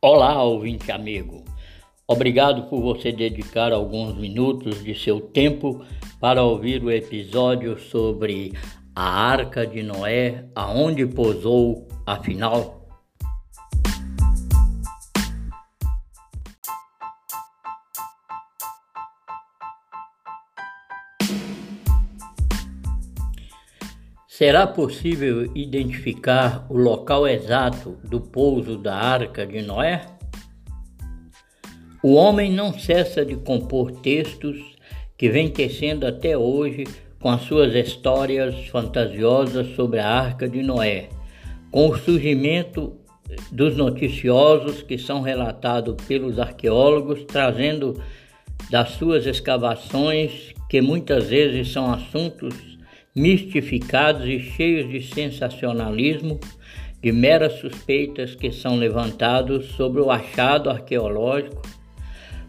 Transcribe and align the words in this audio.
Olá, 0.00 0.40
ouvinte 0.44 0.92
amigo. 0.92 1.44
Obrigado 2.06 2.70
por 2.70 2.80
você 2.80 3.10
dedicar 3.10 3.72
alguns 3.72 4.16
minutos 4.16 4.84
de 4.84 4.94
seu 4.94 5.20
tempo 5.20 5.84
para 6.20 6.40
ouvir 6.40 6.84
o 6.84 6.90
episódio 6.92 7.76
sobre 7.76 8.52
a 8.94 9.02
Arca 9.02 9.66
de 9.66 9.82
Noé, 9.82 10.44
aonde 10.54 11.04
pousou, 11.04 11.88
afinal. 12.06 12.77
Será 24.38 24.68
possível 24.68 25.50
identificar 25.52 26.64
o 26.70 26.78
local 26.78 27.26
exato 27.26 27.98
do 28.04 28.20
pouso 28.20 28.78
da 28.78 28.94
arca 28.94 29.44
de 29.44 29.62
Noé? 29.62 30.02
O 32.04 32.14
homem 32.14 32.52
não 32.52 32.72
cessa 32.72 33.24
de 33.24 33.34
compor 33.34 33.90
textos 33.90 34.56
que 35.16 35.28
vem 35.28 35.48
tecendo 35.48 36.06
até 36.06 36.38
hoje 36.38 36.84
com 37.18 37.28
as 37.30 37.42
suas 37.42 37.74
histórias 37.74 38.68
fantasiosas 38.68 39.74
sobre 39.74 39.98
a 39.98 40.08
arca 40.08 40.48
de 40.48 40.62
Noé, 40.62 41.08
com 41.72 41.88
o 41.88 41.98
surgimento 41.98 42.96
dos 43.50 43.76
noticiosos 43.76 44.82
que 44.82 44.96
são 44.96 45.20
relatados 45.20 45.96
pelos 46.06 46.38
arqueólogos, 46.38 47.24
trazendo 47.24 48.00
das 48.70 48.90
suas 48.90 49.26
escavações, 49.26 50.54
que 50.70 50.80
muitas 50.80 51.26
vezes 51.26 51.72
são 51.72 51.92
assuntos 51.92 52.67
mistificados 53.18 54.26
e 54.26 54.38
cheios 54.38 54.88
de 54.88 55.02
sensacionalismo, 55.02 56.38
de 57.02 57.12
meras 57.12 57.54
suspeitas 57.60 58.34
que 58.34 58.50
são 58.52 58.76
levantados 58.76 59.66
sobre 59.72 60.00
o 60.00 60.10
achado 60.10 60.70
arqueológico, 60.70 61.62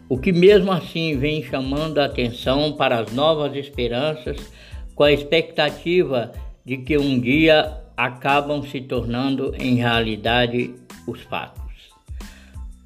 o 0.08 0.18
que 0.18 0.32
mesmo 0.32 0.72
assim 0.72 1.16
vem 1.18 1.42
chamando 1.42 1.98
a 1.98 2.06
atenção 2.06 2.72
para 2.72 2.98
as 2.98 3.12
novas 3.12 3.54
esperanças, 3.56 4.52
com 4.94 5.04
a 5.04 5.12
expectativa 5.12 6.32
de 6.64 6.78
que 6.78 6.98
um 6.98 7.20
dia 7.20 7.80
acabam 7.96 8.62
se 8.62 8.80
tornando 8.80 9.54
em 9.56 9.76
realidade 9.76 10.74
os 11.06 11.20
fatos. 11.22 11.69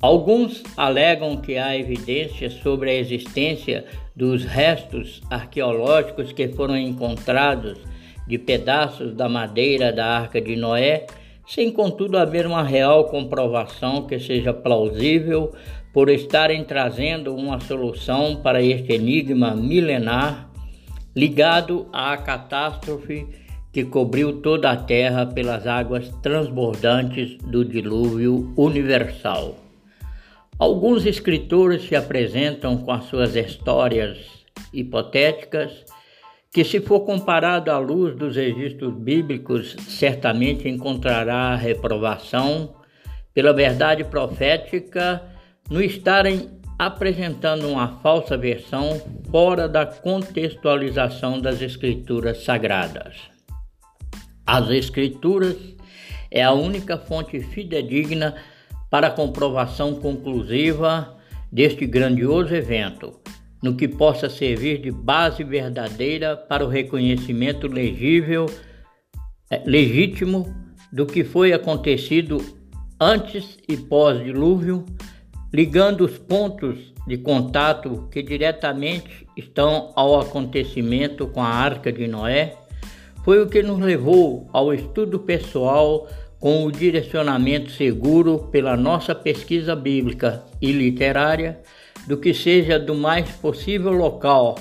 Alguns 0.05 0.63
alegam 0.77 1.39
que 1.39 1.57
há 1.57 1.79
evidências 1.79 2.53
sobre 2.63 2.91
a 2.91 2.95
existência 2.95 3.87
dos 4.15 4.45
restos 4.45 5.23
arqueológicos 5.31 6.31
que 6.31 6.47
foram 6.49 6.77
encontrados 6.77 7.79
de 8.29 8.37
pedaços 8.37 9.15
da 9.15 9.31
madeira 9.31 9.91
da 9.91 10.05
Arca 10.05 10.43
de 10.43 10.57
Noé, 10.57 11.07
sem 11.47 11.73
contudo 11.73 12.19
haver 12.19 12.47
uma 12.47 12.63
real 12.63 13.05
comprovação 13.07 14.07
que 14.07 14.19
seja 14.19 14.53
plausível 14.53 15.55
por 15.91 16.11
estarem 16.11 16.63
trazendo 16.65 17.35
uma 17.35 17.59
solução 17.61 18.37
para 18.37 18.61
este 18.61 18.93
enigma 18.93 19.55
milenar 19.55 20.51
ligado 21.17 21.87
à 21.91 22.15
catástrofe 22.19 23.27
que 23.73 23.87
cobriu 23.87 24.43
toda 24.43 24.71
a 24.71 24.77
Terra 24.77 25.25
pelas 25.25 25.67
águas 25.67 26.11
transbordantes 26.23 27.39
do 27.39 27.65
dilúvio 27.65 28.53
universal. 28.55 29.64
Alguns 30.59 31.05
escritores 31.05 31.89
se 31.89 31.97
apresentam 31.97 32.77
com 32.79 32.93
as 32.93 33.05
suas 33.07 33.35
histórias 33.35 34.19
hipotéticas, 34.73 35.85
que, 36.53 36.63
se 36.63 36.81
for 36.81 37.01
comparado 37.01 37.73
à 37.73 37.79
luz 37.79 38.15
dos 38.15 38.37
registros 38.37 38.95
bíblicos, 38.95 39.75
certamente 39.89 40.69
encontrará 40.69 41.57
reprovação 41.57 42.77
pela 43.35 43.53
verdade 43.53 44.05
profética 44.05 45.21
no 45.69 45.83
estarem 45.83 46.49
apresentando 46.79 47.69
uma 47.69 47.89
falsa 47.99 48.37
versão 48.37 49.03
fora 49.31 49.69
da 49.69 49.85
contextualização 49.85 51.41
das 51.41 51.61
escrituras 51.61 52.45
sagradas. 52.45 53.17
As 54.47 54.71
escrituras 54.71 55.57
é 56.31 56.45
a 56.45 56.53
única 56.53 56.97
fonte 56.97 57.41
fidedigna 57.41 58.37
para 58.95 59.09
a 59.09 59.11
comprovação 59.11 59.97
conclusiva 59.97 61.17
deste 61.51 61.85
grandioso 61.85 62.55
evento, 62.55 63.19
no 63.61 63.75
que 63.75 63.89
possa 63.89 64.31
servir 64.31 64.81
de 64.81 64.93
base 64.93 65.43
verdadeira 65.43 66.37
para 66.37 66.65
o 66.65 66.69
reconhecimento 66.69 67.67
legível, 67.67 68.47
eh, 69.51 69.61
legítimo 69.67 70.47
do 70.93 71.07
que 71.07 71.25
foi 71.25 71.53
acontecido 71.53 72.39
antes 73.01 73.59
e 73.69 73.77
pós-dilúvio, 73.77 74.85
ligando 75.53 76.05
os 76.05 76.17
pontos 76.17 76.95
de 77.05 77.19
contato 77.19 78.09
que 78.13 78.23
diretamente 78.23 79.27
estão 79.37 79.91
ao 79.97 80.21
acontecimento 80.21 81.27
com 81.27 81.43
a 81.43 81.49
Arca 81.49 81.93
de 81.93 82.07
Noé, 82.07 82.55
foi 83.25 83.43
o 83.43 83.49
que 83.49 83.61
nos 83.61 83.81
levou 83.81 84.49
ao 84.53 84.73
estudo 84.73 85.19
pessoal 85.19 86.07
com 86.45 86.67
o 86.67 86.71
direcionamento 86.71 87.71
seguro 87.71 88.51
pela 88.53 88.77
nossa 88.77 89.15
pesquisa 89.15 89.75
bíblica 89.75 90.45
e 90.61 90.73
literária 90.73 91.63
do 92.07 92.19
que 92.19 92.35
seja 92.35 92.79
do 92.79 92.95
mais 92.95 93.31
possível 93.31 93.93
local 93.93 94.55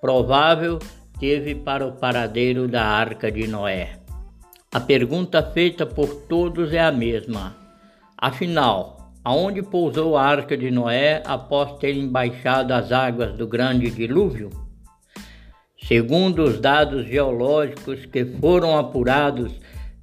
provável 0.00 0.80
teve 1.20 1.54
para 1.54 1.86
o 1.86 1.92
paradeiro 1.92 2.66
da 2.66 2.82
Arca 2.84 3.30
de 3.30 3.46
Noé. 3.46 4.00
A 4.74 4.80
pergunta 4.80 5.40
feita 5.40 5.86
por 5.86 6.08
todos 6.28 6.72
é 6.72 6.80
a 6.80 6.90
mesma. 6.90 7.54
Afinal, 8.20 9.12
aonde 9.22 9.62
pousou 9.62 10.16
a 10.16 10.24
Arca 10.24 10.56
de 10.56 10.72
Noé 10.72 11.22
após 11.24 11.78
terem 11.78 12.08
baixado 12.08 12.72
as 12.72 12.90
águas 12.90 13.36
do 13.36 13.46
grande 13.46 13.92
dilúvio? 13.92 14.50
Segundo 15.80 16.42
os 16.42 16.58
dados 16.58 17.06
geológicos 17.06 18.04
que 18.06 18.24
foram 18.24 18.76
apurados 18.76 19.52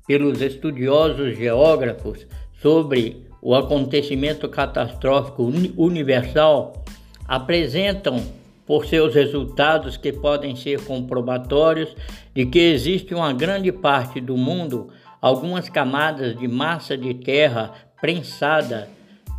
pelos 0.08 0.42
estudiosos 0.42 1.38
geógrafos 1.38 2.26
sobre 2.62 3.26
o 3.42 3.56
acontecimento 3.56 4.48
catastrófico 4.50 5.44
universal 5.78 6.84
apresentam 7.28 8.22
por 8.66 8.86
seus 8.86 9.14
resultados 9.14 9.98
que 9.98 10.12
podem 10.12 10.56
ser 10.56 10.84
comprobatórios 10.84 11.96
de 12.34 12.46
que 12.46 12.60
existe 12.60 13.14
uma 13.14 13.34
grande 13.34 13.72
parte 13.72 14.20
do 14.20 14.36
mundo 14.36 14.90
algumas 15.22 15.70
camadas 15.70 16.38
de 16.38 16.48
massa 16.48 16.98
de 16.98 17.14
terra 17.14 17.74
prensada 18.02 18.90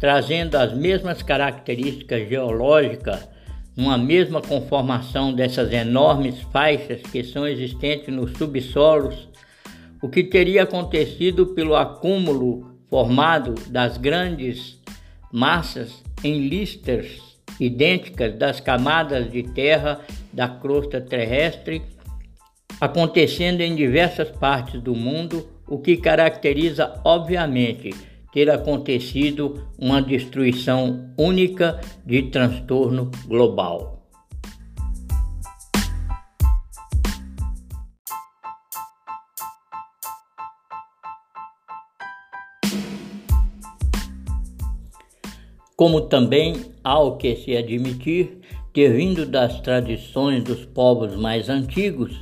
trazendo 0.00 0.56
as 0.56 0.72
mesmas 0.72 1.22
características 1.22 2.28
geológicas 2.28 3.28
uma 3.76 3.98
mesma 3.98 4.40
conformação 4.40 5.32
dessas 5.32 5.72
enormes 5.72 6.40
faixas 6.52 7.02
que 7.02 7.22
são 7.22 7.46
existentes 7.46 8.14
nos 8.14 8.32
subsolos 8.38 9.28
o 10.06 10.08
que 10.08 10.22
teria 10.22 10.62
acontecido 10.62 11.46
pelo 11.48 11.74
acúmulo 11.74 12.76
formado 12.88 13.56
das 13.66 13.98
grandes 13.98 14.80
massas 15.32 16.00
em 16.22 16.46
listas 16.46 17.36
idênticas 17.58 18.38
das 18.38 18.60
camadas 18.60 19.28
de 19.28 19.42
terra 19.42 20.00
da 20.32 20.46
crosta 20.46 21.00
terrestre, 21.00 21.82
acontecendo 22.80 23.62
em 23.62 23.74
diversas 23.74 24.30
partes 24.30 24.80
do 24.80 24.94
mundo, 24.94 25.48
o 25.66 25.76
que 25.80 25.96
caracteriza, 25.96 27.00
obviamente, 27.04 27.90
ter 28.32 28.48
acontecido 28.48 29.66
uma 29.76 30.00
destruição 30.00 31.12
única 31.18 31.80
de 32.04 32.22
transtorno 32.30 33.10
global. 33.26 33.95
Como 45.76 46.00
também 46.00 46.56
há 46.82 46.98
o 46.98 47.16
que 47.16 47.36
se 47.36 47.54
admitir 47.54 48.40
ter 48.72 48.92
vindo 48.92 49.26
das 49.26 49.60
tradições 49.60 50.42
dos 50.42 50.64
povos 50.64 51.14
mais 51.14 51.50
antigos, 51.50 52.14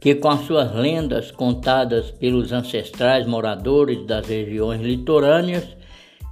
que 0.00 0.14
com 0.14 0.28
as 0.28 0.46
suas 0.46 0.74
lendas 0.74 1.30
contadas 1.30 2.10
pelos 2.12 2.52
ancestrais 2.52 3.26
moradores 3.26 4.04
das 4.06 4.26
regiões 4.26 4.80
litorâneas, 4.80 5.64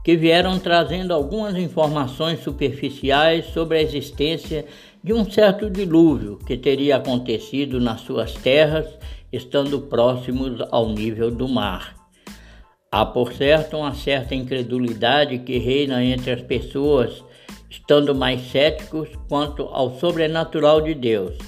que 0.05 0.17
vieram 0.17 0.58
trazendo 0.58 1.12
algumas 1.12 1.56
informações 1.56 2.40
superficiais 2.40 3.46
sobre 3.46 3.78
a 3.78 3.82
existência 3.82 4.64
de 5.02 5.12
um 5.12 5.28
certo 5.28 5.69
dilúvio 5.69 6.38
que 6.46 6.56
teria 6.56 6.96
acontecido 6.96 7.81
nas 7.81 8.00
suas 8.00 8.32
terras, 8.34 8.87
estando 9.32 9.82
próximos 9.82 10.61
ao 10.70 10.88
nível 10.88 11.31
do 11.31 11.49
mar. 11.49 12.00
Há, 12.92 13.06
por 13.06 13.32
certo, 13.32 13.76
uma 13.76 13.94
certa 13.94 14.34
incredulidade 14.34 15.38
que 15.38 15.58
reina 15.58 16.02
entre 16.02 16.32
as 16.32 16.42
pessoas, 16.42 17.22
estando 17.70 18.12
mais 18.16 18.50
céticos 18.50 19.08
quanto 19.28 19.62
ao 19.66 19.96
sobrenatural 20.00 20.81
de 20.81 20.92
Deus. 20.92 21.38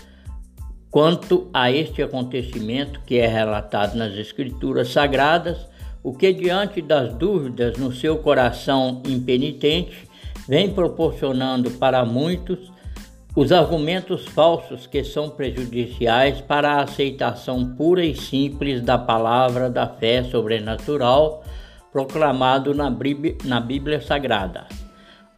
Quanto 0.89 1.51
a 1.53 1.69
este 1.69 2.01
acontecimento 2.01 3.01
que 3.05 3.19
é 3.19 3.27
relatado 3.27 3.97
nas 3.97 4.13
Escrituras 4.15 4.91
Sagradas, 4.91 5.67
o 6.01 6.13
que, 6.13 6.33
diante 6.33 6.81
das 6.81 7.13
dúvidas 7.13 7.77
no 7.77 7.93
seu 7.93 8.19
coração 8.19 9.03
impenitente, 9.05 10.09
vem 10.49 10.73
proporcionando 10.73 11.73
para 11.73 12.05
muitos 12.05 12.72
os 13.35 13.51
argumentos 13.51 14.27
falsos 14.27 14.87
que 14.87 15.03
são 15.03 15.31
prejudiciais 15.31 16.41
para 16.43 16.73
a 16.73 16.83
aceitação 16.83 17.75
pura 17.75 18.05
e 18.05 18.15
simples 18.15 18.83
da 18.83 18.99
palavra 18.99 19.71
da 19.71 19.87
fé 19.87 20.23
sobrenatural 20.23 21.43
proclamado 21.91 22.75
na 22.75 22.91
Bíblia, 22.91 23.37
na 23.45 23.59
Bíblia 23.59 24.01
Sagrada. 24.03 24.67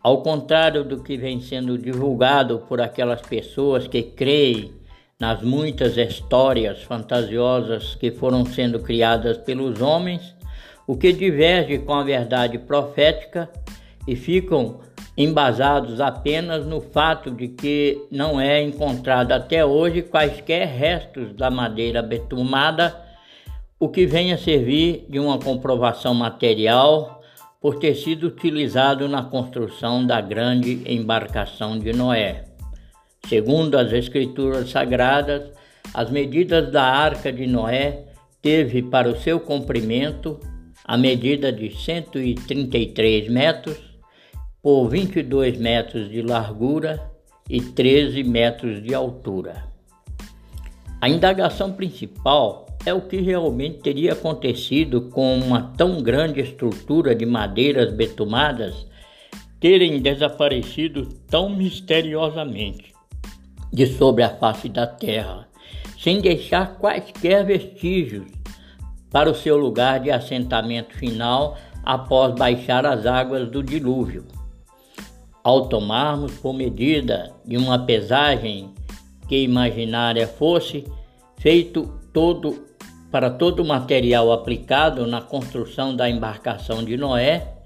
Ao 0.02 0.23
contrário 0.23 0.85
do 0.85 1.02
que 1.02 1.17
vem 1.17 1.41
sendo 1.41 1.79
divulgado 1.79 2.58
por 2.69 2.81
aquelas 2.81 3.23
pessoas 3.23 3.87
que 3.87 4.02
creem 4.02 4.73
nas 5.19 5.41
muitas 5.43 5.96
histórias 5.96 6.82
fantasiosas 6.82 7.94
que 7.94 8.11
foram 8.11 8.44
sendo 8.44 8.81
criadas 8.81 9.38
pelos 9.38 9.81
homens, 9.81 10.35
o 10.87 10.96
que 10.96 11.12
diverge 11.12 11.79
com 11.79 11.94
a 11.94 12.02
verdade 12.02 12.58
profética 12.58 13.49
e 14.06 14.14
ficam 14.14 14.81
embasados 15.17 16.01
apenas 16.01 16.67
no 16.67 16.81
fato 16.81 17.31
de 17.31 17.49
que 17.49 18.03
não 18.11 18.41
é 18.41 18.61
encontrado 18.61 19.33
até 19.33 19.65
hoje 19.65 20.03
quaisquer 20.03 20.67
restos 20.67 21.33
da 21.35 21.51
madeira 21.51 22.03
betumada, 22.03 23.01
o 23.79 23.89
que 23.89 24.07
vem 24.07 24.33
a 24.33 24.39
servir 24.39 25.07
de 25.09 25.21
uma 25.21 25.39
comprovação 25.39 26.15
material 26.15 27.23
por 27.61 27.79
ter 27.79 27.95
sido 27.95 28.27
utilizado 28.27 29.09
na 29.09 29.23
construção 29.23 30.05
da 30.07 30.21
grande 30.21 30.83
embarcação 30.87 31.79
de 31.79 31.93
Noé. 31.93 32.45
Segundo 33.29 33.77
as 33.77 33.93
Escrituras 33.93 34.71
Sagradas, 34.71 35.51
as 35.95 36.11
medidas 36.11 36.71
da 36.71 36.83
arca 36.83 37.33
de 37.33 37.47
Noé 37.47 38.05
teve 38.43 38.83
para 38.83 39.09
o 39.09 39.17
seu 39.17 39.41
comprimento 39.41 40.39
a 40.85 40.99
medida 40.99 41.51
de 41.51 41.71
133 41.71 43.29
metros 43.29 43.94
por 44.65 44.89
22 44.89 45.59
metros 45.59 46.09
de 46.09 46.23
largura 46.23 47.11
e 47.51 47.61
13 47.61 48.25
metros 48.25 48.83
de 48.83 48.95
altura. 48.95 49.63
A 51.03 51.07
indagação 51.07 51.71
principal 51.75 52.65
é 52.87 52.95
o 52.95 53.03
que 53.03 53.21
realmente 53.21 53.81
teria 53.81 54.15
acontecido 54.15 55.03
com 55.11 55.37
uma 55.37 55.75
tão 55.77 56.03
grande 56.03 56.41
estrutura 56.41 57.15
de 57.15 57.27
madeiras 57.27 57.93
betumadas 57.93 58.87
terem 59.61 60.01
desaparecido 60.01 61.11
tão 61.29 61.51
misteriosamente 61.51 62.95
de 63.71 63.87
sobre 63.87 64.23
a 64.23 64.31
face 64.31 64.71
da 64.71 64.87
terra, 64.87 65.47
sem 65.99 66.23
deixar 66.23 66.79
quaisquer 66.79 67.45
vestígios 67.45 68.25
para 69.11 69.31
o 69.31 69.35
seu 69.35 69.59
lugar 69.59 70.01
de 70.01 70.11
assentamento 70.11 70.95
final 70.97 71.59
após 71.83 72.35
baixar 72.35 72.87
as 72.87 73.05
águas 73.05 73.51
do 73.51 73.63
dilúvio. 73.63 74.25
Ao 75.44 75.69
tomarmos 75.69 76.32
por 76.38 76.55
medida 76.55 77.31
de 77.44 77.58
uma 77.58 77.79
pesagem 77.79 78.73
que 79.29 79.43
imaginária 79.43 80.26
fosse, 80.26 80.87
feito 81.37 82.00
todo 82.14 82.64
para 83.11 83.29
todo 83.29 83.61
o 83.61 83.67
material 83.67 84.32
aplicado 84.32 85.06
na 85.06 85.20
construção 85.20 85.94
da 85.94 86.08
embarcação 86.08 86.82
de 86.82 86.96
Noé, 86.96 87.56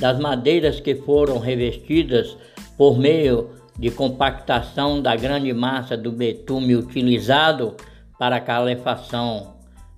das 0.00 0.18
madeiras 0.18 0.80
que 0.80 0.96
foram 0.96 1.38
revestidas 1.38 2.36
por 2.76 2.98
meio 2.98 3.50
de 3.78 3.88
compactação 3.88 5.00
da 5.00 5.14
grande 5.14 5.52
massa 5.52 5.96
do 5.96 6.10
betume 6.10 6.74
utilizado 6.74 7.76
para 8.18 8.36
a 8.36 8.40
calefação 8.40 9.54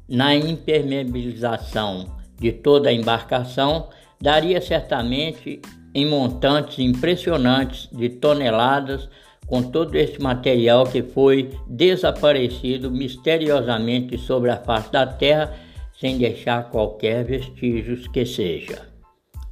na 0.07 0.35
impermeabilização 0.35 2.19
de 2.39 2.53
toda 2.53 2.91
a 2.91 2.93
embarcação, 2.93 3.89
daria 4.21 4.61
certamente 4.61 5.63
em 5.95 6.07
montantes 6.07 6.79
impressionantes 6.79 7.89
de 7.93 8.09
toneladas 8.09 9.09
com 9.47 9.63
todo 9.63 9.97
este 9.97 10.23
material 10.23 10.85
que 10.85 11.03
foi 11.03 11.51
desaparecido 11.67 12.91
misteriosamente 12.91 14.17
sobre 14.17 14.51
a 14.51 14.57
face 14.57 14.93
da 14.93 15.05
terra, 15.05 15.53
sem 15.99 16.17
deixar 16.17 16.71
qualquer 16.71 17.25
vestígios 17.25 18.07
que 18.09 18.25
seja. 18.25 18.89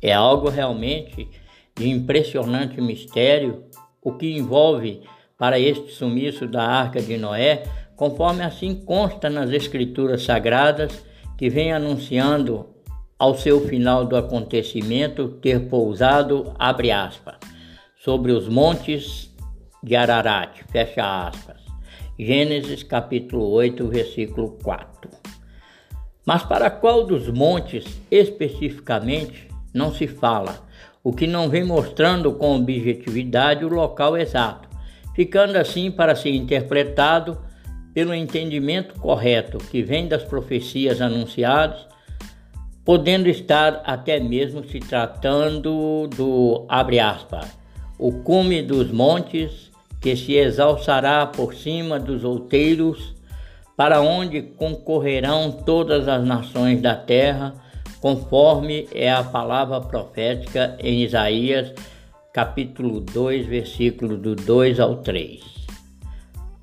É 0.00 0.12
algo 0.12 0.48
realmente 0.48 1.28
de 1.76 1.88
impressionante 1.88 2.80
mistério 2.80 3.64
o 4.00 4.12
que 4.12 4.36
envolve 4.36 5.02
para 5.36 5.58
este 5.58 5.92
sumiço 5.92 6.46
da 6.46 6.62
arca 6.62 7.02
de 7.02 7.16
Noé, 7.16 7.64
conforme 7.96 8.42
assim 8.42 8.76
consta 8.76 9.28
nas 9.28 9.50
escrituras 9.50 10.22
sagradas 10.22 11.04
que 11.36 11.50
vem 11.50 11.72
anunciando 11.72 12.68
ao 13.18 13.34
seu 13.34 13.66
final 13.66 14.04
do 14.04 14.16
acontecimento 14.16 15.28
ter 15.40 15.68
pousado, 15.68 16.54
abre 16.56 16.92
aspas, 16.92 17.36
sobre 17.96 18.30
os 18.30 18.48
montes 18.48 19.34
de 19.82 19.96
Ararat, 19.96 20.62
fecha 20.70 21.26
aspas. 21.26 21.56
Gênesis 22.16 22.82
capítulo 22.82 23.48
8, 23.50 23.88
versículo 23.88 24.56
4. 24.62 25.10
Mas 26.24 26.42
para 26.44 26.70
qual 26.70 27.04
dos 27.04 27.28
montes 27.28 27.84
especificamente 28.10 29.48
não 29.74 29.92
se 29.92 30.06
fala, 30.06 30.66
o 31.02 31.12
que 31.12 31.26
não 31.26 31.48
vem 31.48 31.64
mostrando 31.64 32.32
com 32.34 32.56
objetividade 32.56 33.64
o 33.64 33.68
local 33.68 34.16
exato, 34.16 34.68
ficando 35.14 35.56
assim 35.56 35.90
para 35.90 36.14
ser 36.14 36.30
interpretado 36.30 37.38
pelo 37.92 38.14
entendimento 38.14 38.94
correto 39.00 39.58
que 39.58 39.82
vem 39.82 40.06
das 40.06 40.22
profecias 40.22 41.00
anunciadas, 41.00 41.86
podendo 42.88 43.28
estar 43.28 43.82
até 43.84 44.18
mesmo 44.18 44.66
se 44.66 44.80
tratando 44.80 46.08
do 46.16 46.64
abre 46.70 46.98
aspas, 46.98 47.46
o 47.98 48.10
cume 48.22 48.62
dos 48.62 48.90
montes 48.90 49.70
que 50.00 50.16
se 50.16 50.36
exalçará 50.36 51.26
por 51.26 51.52
cima 51.52 52.00
dos 52.00 52.24
outeiros, 52.24 53.14
para 53.76 54.00
onde 54.00 54.40
concorrerão 54.40 55.52
todas 55.52 56.08
as 56.08 56.24
nações 56.24 56.80
da 56.80 56.94
terra, 56.94 57.52
conforme 58.00 58.88
é 58.94 59.12
a 59.12 59.22
palavra 59.22 59.82
profética 59.82 60.74
em 60.80 61.02
Isaías, 61.02 61.74
capítulo 62.32 63.00
2, 63.00 63.44
versículo 63.44 64.16
do 64.16 64.34
2 64.34 64.80
ao 64.80 64.96
3. 64.96 65.42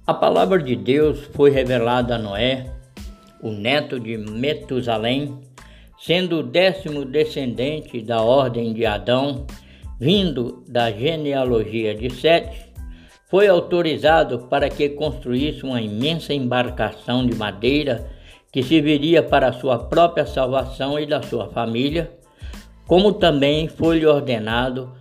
A 0.07 0.13
palavra 0.15 0.57
de 0.57 0.75
Deus 0.75 1.19
foi 1.35 1.51
revelada 1.51 2.15
a 2.15 2.17
Noé, 2.17 2.71
o 3.43 3.51
neto 3.51 3.99
de 3.99 4.17
Metusalém, 4.17 5.44
sendo 6.05 6.41
o 6.41 6.43
décimo 6.43 7.03
descendente 7.03 7.99
da 7.99 8.21
ordem 8.21 8.73
de 8.73 8.85
Adão, 8.85 9.47
vindo 9.99 10.63
da 10.67 10.91
genealogia 10.91 11.95
de 11.95 12.11
Sete, 12.11 12.71
foi 13.27 13.47
autorizado 13.47 14.47
para 14.47 14.69
que 14.69 14.89
construísse 14.89 15.63
uma 15.63 15.81
imensa 15.81 16.31
embarcação 16.31 17.25
de 17.25 17.35
madeira 17.35 18.07
que 18.51 18.61
serviria 18.61 19.23
para 19.23 19.51
sua 19.51 19.79
própria 19.79 20.27
salvação 20.27 20.99
e 20.99 21.07
da 21.07 21.23
sua 21.23 21.49
família, 21.49 22.11
como 22.87 23.11
também 23.11 23.67
foi-lhe 23.67 24.05
ordenado 24.05 24.93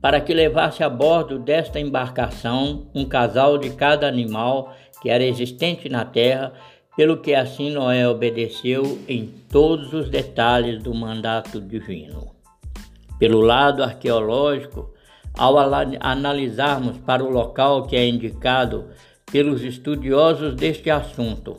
para 0.00 0.20
que 0.20 0.32
levasse 0.32 0.84
a 0.84 0.88
bordo 0.88 1.40
desta 1.40 1.80
embarcação 1.80 2.86
um 2.94 3.04
casal 3.04 3.58
de 3.58 3.70
cada 3.70 4.06
animal 4.06 4.72
que 5.02 5.10
era 5.10 5.24
existente 5.24 5.88
na 5.88 6.04
terra, 6.04 6.52
pelo 6.96 7.18
que 7.18 7.34
assim 7.34 7.70
Noé 7.70 8.06
obedeceu 8.06 8.98
em 9.08 9.26
todos 9.48 9.92
os 9.92 10.10
detalhes 10.10 10.82
do 10.82 10.94
mandato 10.94 11.60
divino. 11.60 12.32
Pelo 13.18 13.40
lado 13.40 13.82
arqueológico, 13.82 14.92
ao 15.34 15.56
analisarmos 16.00 16.98
para 16.98 17.24
o 17.24 17.30
local 17.30 17.86
que 17.86 17.96
é 17.96 18.06
indicado 18.06 18.88
pelos 19.30 19.62
estudiosos 19.62 20.54
deste 20.54 20.90
assunto. 20.90 21.56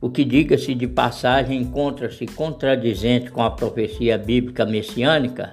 O 0.00 0.08
que, 0.08 0.24
diga-se 0.24 0.74
de 0.74 0.86
passagem, 0.86 1.60
encontra-se 1.60 2.24
contradizente 2.26 3.30
com 3.30 3.42
a 3.42 3.50
profecia 3.50 4.16
bíblica 4.16 4.64
messiânica, 4.64 5.52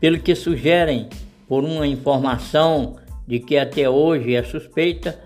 pelo 0.00 0.18
que 0.18 0.34
sugerem, 0.34 1.08
por 1.46 1.62
uma 1.62 1.86
informação 1.86 2.96
de 3.28 3.38
que 3.38 3.58
até 3.58 3.88
hoje 3.88 4.34
é 4.34 4.42
suspeita, 4.42 5.20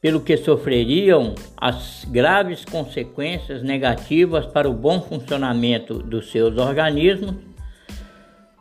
pelo 0.00 0.20
que 0.20 0.37
sofreriam 0.37 1.35
as 1.56 2.04
graves 2.08 2.64
consequências 2.64 3.61
negativas 3.61 4.46
para 4.46 4.70
o 4.70 4.73
bom 4.73 5.00
funcionamento 5.00 5.94
dos 5.94 6.30
seus 6.30 6.56
organismos. 6.58 7.35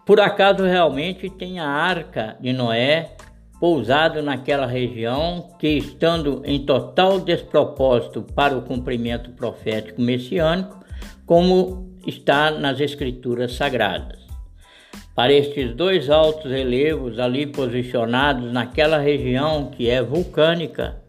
Por 0.05 0.19
acaso 0.19 0.63
realmente 0.63 1.29
tem 1.31 1.59
a 1.59 1.67
arca 1.67 2.37
de 2.39 2.53
Noé 2.53 3.15
pousado 3.59 4.21
naquela 4.21 4.67
região 4.67 5.49
que, 5.57 5.67
estando 5.67 6.43
em 6.45 6.63
total 6.63 7.19
despropósito 7.19 8.21
para 8.21 8.55
o 8.55 8.61
cumprimento 8.61 9.31
profético 9.31 9.99
messiânico, 9.99 10.79
como 11.25 11.97
está 12.05 12.51
nas 12.51 12.79
Escrituras 12.79 13.53
Sagradas. 13.53 14.19
Para 15.15 15.33
estes 15.33 15.73
dois 15.73 16.09
altos 16.09 16.51
relevos 16.51 17.17
ali 17.17 17.47
posicionados 17.47 18.51
naquela 18.51 18.99
região 18.99 19.71
que 19.71 19.89
é 19.89 20.03
vulcânica, 20.03 21.01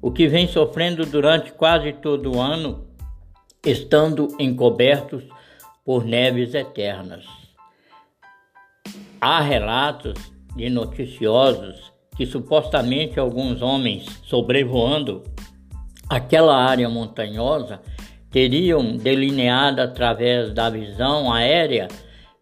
o 0.00 0.10
que 0.10 0.26
vem 0.26 0.48
sofrendo 0.48 1.04
durante 1.04 1.52
quase 1.52 1.92
todo 1.92 2.36
o 2.36 2.40
ano, 2.40 2.86
estando 3.66 4.28
encobertos 4.38 5.24
por 5.84 6.04
neves 6.04 6.54
eternas. 6.54 7.41
Há 9.24 9.40
relatos 9.40 10.14
de 10.56 10.68
noticiosos 10.68 11.92
que 12.16 12.26
supostamente 12.26 13.20
alguns 13.20 13.62
homens 13.62 14.04
sobrevoando 14.24 15.22
aquela 16.10 16.56
área 16.56 16.88
montanhosa 16.88 17.80
teriam 18.32 18.96
delineado 18.96 19.80
através 19.80 20.52
da 20.52 20.68
visão 20.68 21.32
aérea 21.32 21.86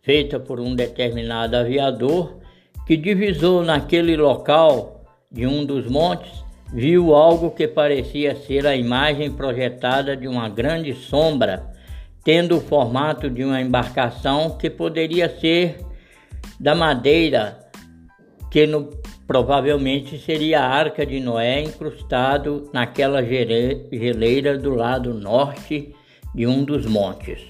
feita 0.00 0.40
por 0.40 0.58
um 0.58 0.75
determinado 0.75 1.54
aviador 1.54 2.38
que 2.87 2.96
divisou 2.96 3.62
naquele 3.62 4.16
local 4.16 5.04
de 5.30 5.46
um 5.46 5.66
dos 5.66 5.87
montes, 5.87 6.32
viu 6.72 7.14
algo 7.14 7.50
que 7.50 7.68
parecia 7.68 8.34
ser 8.34 8.66
a 8.66 8.75
imagem 8.75 9.30
projetada 9.30 10.16
de 10.16 10.26
uma 10.26 10.49
grande 10.49 10.94
sombra, 10.94 11.62
tendo 12.25 12.56
o 12.56 12.60
formato 12.62 13.28
de 13.28 13.44
uma 13.44 13.60
embarcação 13.60 14.56
que 14.56 14.70
poderia 14.70 15.28
ser 15.28 15.89
da 16.61 16.75
madeira 16.75 17.59
que 18.50 18.67
no, 18.67 18.90
provavelmente 19.26 20.19
seria 20.19 20.61
a 20.61 20.69
arca 20.69 21.07
de 21.07 21.19
Noé 21.21 21.62
incrustado 21.62 22.69
naquela 22.73 23.23
geleira 23.25 24.59
do 24.59 24.75
lado 24.75 25.14
norte 25.14 25.95
de 26.35 26.47
um 26.47 26.62
dos 26.62 26.85
montes. 26.85 27.40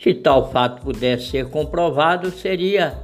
Se 0.00 0.14
tal 0.14 0.52
fato 0.52 0.82
pudesse 0.82 1.30
ser 1.30 1.50
comprovado, 1.50 2.30
seria 2.30 2.96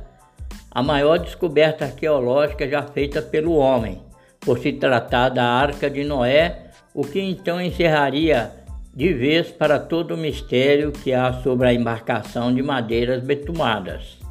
a 0.71 0.83
maior 0.83 1.19
descoberta 1.19 1.87
arqueológica 1.87 2.69
já 2.69 2.83
feita 2.83 3.21
pelo 3.21 3.57
homem, 3.57 4.01
por 4.39 4.59
se 4.61 4.73
tratar 4.73 5.31
da 5.31 5.45
arca 5.45 5.91
de 5.91 6.05
Noé, 6.05 6.71
o 6.95 7.03
que 7.03 7.21
então 7.21 7.61
encerraria 7.61 8.53
de 8.95 9.13
vez 9.13 9.51
para 9.51 9.81
todo 9.81 10.15
o 10.15 10.19
mistério 10.19 10.93
que 10.93 11.13
há 11.13 11.33
sobre 11.43 11.67
a 11.69 11.75
embarcação 11.75 12.55
de 12.55 12.63
madeiras 12.63 13.23
betumadas. 13.23 14.22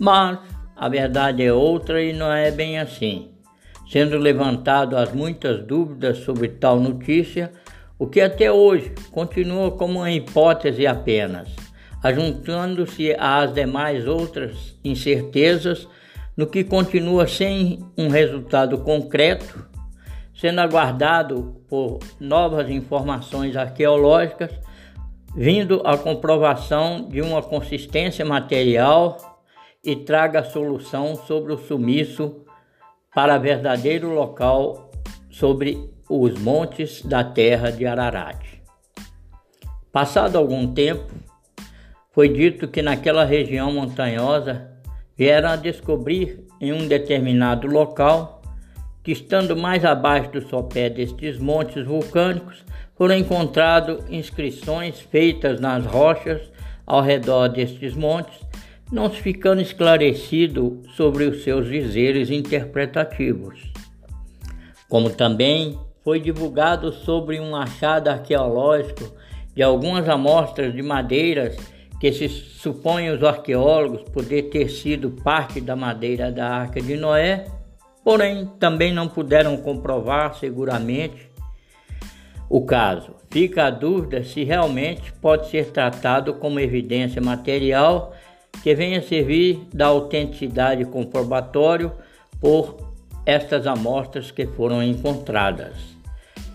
Mas 0.00 0.38
a 0.74 0.88
verdade 0.88 1.44
é 1.44 1.52
outra 1.52 2.02
e 2.02 2.14
não 2.14 2.32
é 2.32 2.50
bem 2.50 2.78
assim. 2.78 3.32
Sendo 3.86 4.16
levantado 4.16 4.96
as 4.96 5.12
muitas 5.12 5.62
dúvidas 5.62 6.18
sobre 6.18 6.48
tal 6.48 6.80
notícia, 6.80 7.52
o 7.98 8.06
que 8.06 8.18
até 8.22 8.50
hoje 8.50 8.94
continua 9.10 9.72
como 9.72 9.98
uma 9.98 10.10
hipótese 10.10 10.86
apenas, 10.86 11.54
ajuntando-se 12.02 13.14
às 13.18 13.52
demais 13.52 14.06
outras 14.06 14.78
incertezas, 14.82 15.86
no 16.34 16.46
que 16.46 16.64
continua 16.64 17.28
sem 17.28 17.84
um 17.98 18.08
resultado 18.08 18.78
concreto, 18.78 19.68
sendo 20.34 20.60
aguardado 20.60 21.60
por 21.68 21.98
novas 22.18 22.70
informações 22.70 23.54
arqueológicas, 23.54 24.50
vindo 25.36 25.82
a 25.84 25.98
comprovação 25.98 27.06
de 27.06 27.20
uma 27.20 27.42
consistência 27.42 28.24
material 28.24 29.29
e 29.82 29.96
traga 29.96 30.44
solução 30.44 31.16
sobre 31.16 31.52
o 31.52 31.58
sumiço 31.58 32.44
para 33.14 33.38
verdadeiro 33.38 34.10
local 34.10 34.90
sobre 35.30 35.90
os 36.08 36.38
montes 36.38 37.02
da 37.02 37.24
terra 37.24 37.70
de 37.70 37.86
Ararat. 37.86 38.60
Passado 39.92 40.36
algum 40.36 40.72
tempo, 40.72 41.10
foi 42.12 42.28
dito 42.28 42.68
que 42.68 42.82
naquela 42.82 43.24
região 43.24 43.72
montanhosa 43.72 44.70
vieram 45.16 45.50
a 45.50 45.56
descobrir 45.56 46.44
em 46.60 46.72
um 46.72 46.86
determinado 46.86 47.66
local 47.66 48.42
que, 49.02 49.12
estando 49.12 49.56
mais 49.56 49.84
abaixo 49.84 50.30
do 50.32 50.48
sopé 50.48 50.90
destes 50.90 51.38
montes 51.38 51.86
vulcânicos, 51.86 52.64
foram 52.96 53.14
encontradas 53.14 54.04
inscrições 54.10 55.00
feitas 55.00 55.58
nas 55.58 55.86
rochas 55.86 56.52
ao 56.86 57.00
redor 57.00 57.48
destes 57.48 57.94
montes 57.94 58.49
não 58.90 59.10
se 59.10 59.20
ficando 59.20 59.62
esclarecido 59.62 60.82
sobre 60.96 61.24
os 61.24 61.44
seus 61.44 61.68
dizeres 61.68 62.30
interpretativos. 62.30 63.72
Como 64.88 65.10
também 65.10 65.78
foi 66.02 66.18
divulgado 66.18 66.92
sobre 66.92 67.38
um 67.38 67.54
achado 67.54 68.08
arqueológico 68.08 69.14
de 69.54 69.62
algumas 69.62 70.08
amostras 70.08 70.74
de 70.74 70.82
madeiras 70.82 71.56
que 72.00 72.10
se 72.12 72.28
supõem 72.28 73.10
os 73.10 73.22
arqueólogos 73.22 74.02
poder 74.10 74.44
ter 74.44 74.68
sido 74.70 75.10
parte 75.10 75.60
da 75.60 75.76
madeira 75.76 76.32
da 76.32 76.48
Arca 76.48 76.80
de 76.80 76.96
Noé, 76.96 77.44
porém 78.02 78.46
também 78.58 78.92
não 78.92 79.06
puderam 79.06 79.56
comprovar 79.58 80.34
seguramente 80.34 81.30
o 82.48 82.64
caso. 82.64 83.14
Fica 83.30 83.66
a 83.66 83.70
dúvida 83.70 84.24
se 84.24 84.42
realmente 84.42 85.12
pode 85.12 85.48
ser 85.50 85.66
tratado 85.66 86.34
como 86.34 86.58
evidência 86.58 87.22
material 87.22 88.14
que 88.62 88.74
venha 88.74 89.02
servir 89.02 89.66
da 89.72 89.86
autenticidade 89.86 90.84
comprobatório 90.84 91.92
por 92.40 92.76
estas 93.24 93.66
amostras 93.66 94.30
que 94.30 94.46
foram 94.46 94.82
encontradas. 94.82 95.74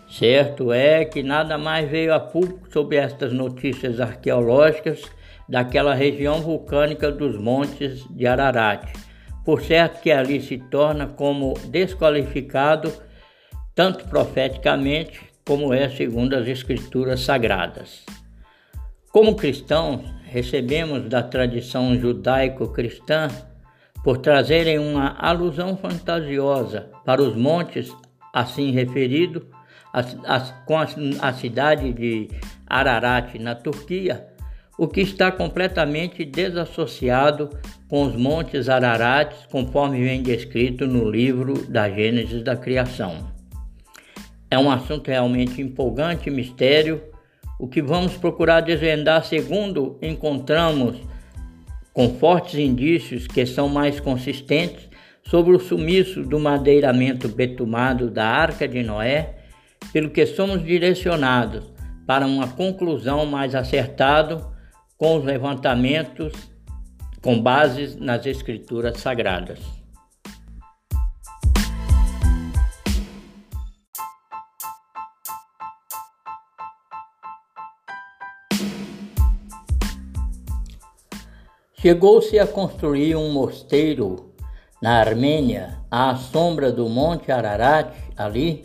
Certo 0.10 0.72
é 0.72 1.04
que 1.04 1.22
nada 1.22 1.58
mais 1.58 1.90
veio 1.90 2.14
a 2.14 2.20
público 2.20 2.72
sobre 2.72 2.98
estas 2.98 3.34
notícias 3.34 4.00
arqueológicas 4.00 5.04
daquela 5.48 5.94
região 5.94 6.42
vulcânica 6.42 7.12
dos 7.12 7.38
montes 7.38 8.06
de 8.10 8.26
Ararat, 8.26 8.88
por 9.44 9.62
certo 9.62 10.02
que 10.02 10.12
ali 10.12 10.42
se 10.42 10.58
torna 10.58 11.08
como 11.08 11.54
desqualificado 11.68 12.92
tanto 13.76 14.06
profeticamente 14.08 15.20
como 15.46 15.74
é 15.74 15.90
segundo 15.90 16.34
as 16.36 16.48
escrituras 16.48 17.20
sagradas. 17.20 18.04
Como 19.12 19.36
cristãos, 19.36 20.02
recebemos 20.36 21.08
da 21.08 21.24
tradição 21.24 21.98
judaico-cristã 21.98 23.30
por 24.04 24.18
trazerem 24.18 24.78
uma 24.78 25.16
alusão 25.18 25.78
fantasiosa 25.78 26.90
para 27.06 27.22
os 27.22 27.38
montes 27.38 27.96
assim 28.34 28.72
referido, 28.72 29.48
a, 29.94 30.02
a, 30.36 30.40
com 30.66 30.78
a, 30.78 30.86
a 31.22 31.32
cidade 31.32 31.94
de 31.94 32.28
Ararat, 32.68 33.40
na 33.40 33.56
Turquia, 33.56 34.28
o 34.78 34.90
que 34.90 35.00
está 35.00 35.32
completamente 35.32 36.26
desassociado 36.26 37.50
com 37.88 38.04
os 38.04 38.14
montes 38.14 38.68
Ararat, 38.68 39.34
conforme 39.50 40.04
vem 40.04 40.22
descrito 40.22 40.86
no 40.86 41.10
livro 41.10 41.66
da 41.70 41.90
Gênesis 41.90 42.44
da 42.44 42.58
Criação. 42.58 43.34
É 44.52 44.60
um 44.60 44.70
assunto 44.70 45.08
realmente 45.08 45.62
empolgante, 45.62 46.30
mistério, 46.30 47.15
o 47.60 47.68
que 47.68 47.82
vamos 47.82 48.18
procurar 48.18 48.62
desvendar 48.62 49.24
segundo 49.24 49.98
encontramos 50.02 50.98
com 51.94 52.10
fortes 52.16 52.60
indícios 52.60 53.26
que 53.26 53.46
são 53.46 53.70
mais 53.70 54.00
consistentes 54.00 54.90
sobre 55.24 55.56
o 55.56 55.60
sumiço 55.60 56.24
do 56.24 56.40
madeiramento 56.40 57.28
betumado 57.28 58.10
da 58.12 58.26
Arca 58.26 58.68
de 58.68 58.84
Noé, 58.84 59.36
pelo 59.94 60.10
que 60.10 60.26
somos 60.26 60.64
direcionados 60.64 61.64
para 62.06 62.28
uma 62.28 62.48
conclusão 62.48 63.26
mais 63.26 63.56
acertada 63.56 64.46
com 64.98 65.18
os 65.18 65.24
levantamentos 65.24 66.34
com 67.22 67.42
bases 67.42 67.96
nas 67.96 68.26
escrituras 68.26 68.98
sagradas. 69.00 69.85
Chegou-se 81.86 82.40
a 82.40 82.48
construir 82.48 83.16
um 83.16 83.32
mosteiro 83.32 84.32
na 84.82 84.98
Armênia, 85.02 85.78
à 85.92 86.16
sombra 86.16 86.72
do 86.72 86.90
Monte 86.90 87.32
Ararat, 87.32 87.94
ali 88.18 88.64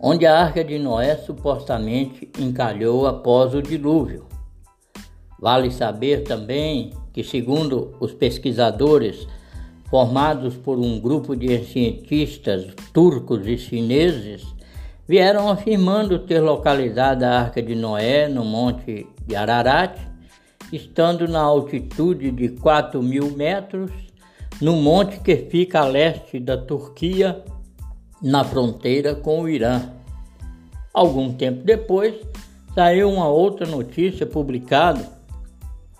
onde 0.00 0.24
a 0.24 0.38
arca 0.38 0.64
de 0.64 0.78
Noé 0.78 1.14
supostamente 1.14 2.26
encalhou 2.38 3.06
após 3.06 3.52
o 3.52 3.60
dilúvio. 3.60 4.24
Vale 5.38 5.70
saber 5.70 6.22
também 6.22 6.94
que, 7.12 7.22
segundo 7.22 7.94
os 8.00 8.14
pesquisadores 8.14 9.28
formados 9.90 10.56
por 10.56 10.78
um 10.78 10.98
grupo 10.98 11.36
de 11.36 11.62
cientistas 11.66 12.68
turcos 12.94 13.46
e 13.46 13.58
chineses, 13.58 14.42
vieram 15.06 15.50
afirmando 15.50 16.20
ter 16.20 16.40
localizado 16.40 17.26
a 17.26 17.40
arca 17.40 17.60
de 17.60 17.74
Noé 17.74 18.26
no 18.26 18.42
Monte 18.42 19.06
de 19.26 19.36
Ararat 19.36 20.13
estando 20.74 21.28
na 21.28 21.40
altitude 21.40 22.30
de 22.30 22.48
4 22.48 23.02
mil 23.02 23.30
metros, 23.30 23.90
no 24.60 24.76
monte 24.76 25.20
que 25.20 25.36
fica 25.36 25.80
a 25.80 25.86
leste 25.86 26.38
da 26.38 26.56
Turquia, 26.56 27.42
na 28.22 28.44
fronteira 28.44 29.14
com 29.14 29.42
o 29.42 29.48
Irã. 29.48 29.90
Algum 30.92 31.32
tempo 31.32 31.64
depois, 31.64 32.14
saiu 32.74 33.10
uma 33.10 33.28
outra 33.28 33.66
notícia 33.66 34.26
publicada, 34.26 35.08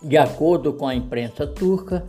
de 0.02 0.16
acordo 0.16 0.72
com 0.72 0.86
a 0.86 0.94
imprensa 0.94 1.46
turca, 1.46 2.04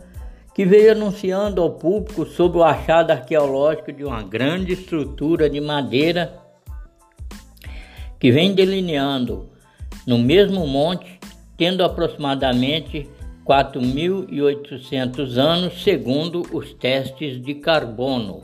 que 0.54 0.64
veio 0.64 0.92
anunciando 0.92 1.60
ao 1.60 1.72
público 1.72 2.24
sobre 2.24 2.58
o 2.58 2.64
achado 2.64 3.10
arqueológico 3.10 3.92
de 3.92 4.04
uma 4.04 4.22
grande 4.22 4.72
estrutura 4.72 5.50
de 5.50 5.60
madeira 5.60 6.40
que 8.18 8.32
vem 8.32 8.54
delineando 8.54 9.50
no 10.06 10.18
mesmo 10.18 10.66
monte 10.66 11.15
tendo 11.56 11.84
aproximadamente 11.84 13.08
4.800 13.44 15.36
anos, 15.36 15.82
segundo 15.82 16.42
os 16.52 16.72
testes 16.74 17.40
de 17.40 17.54
carbono. 17.54 18.42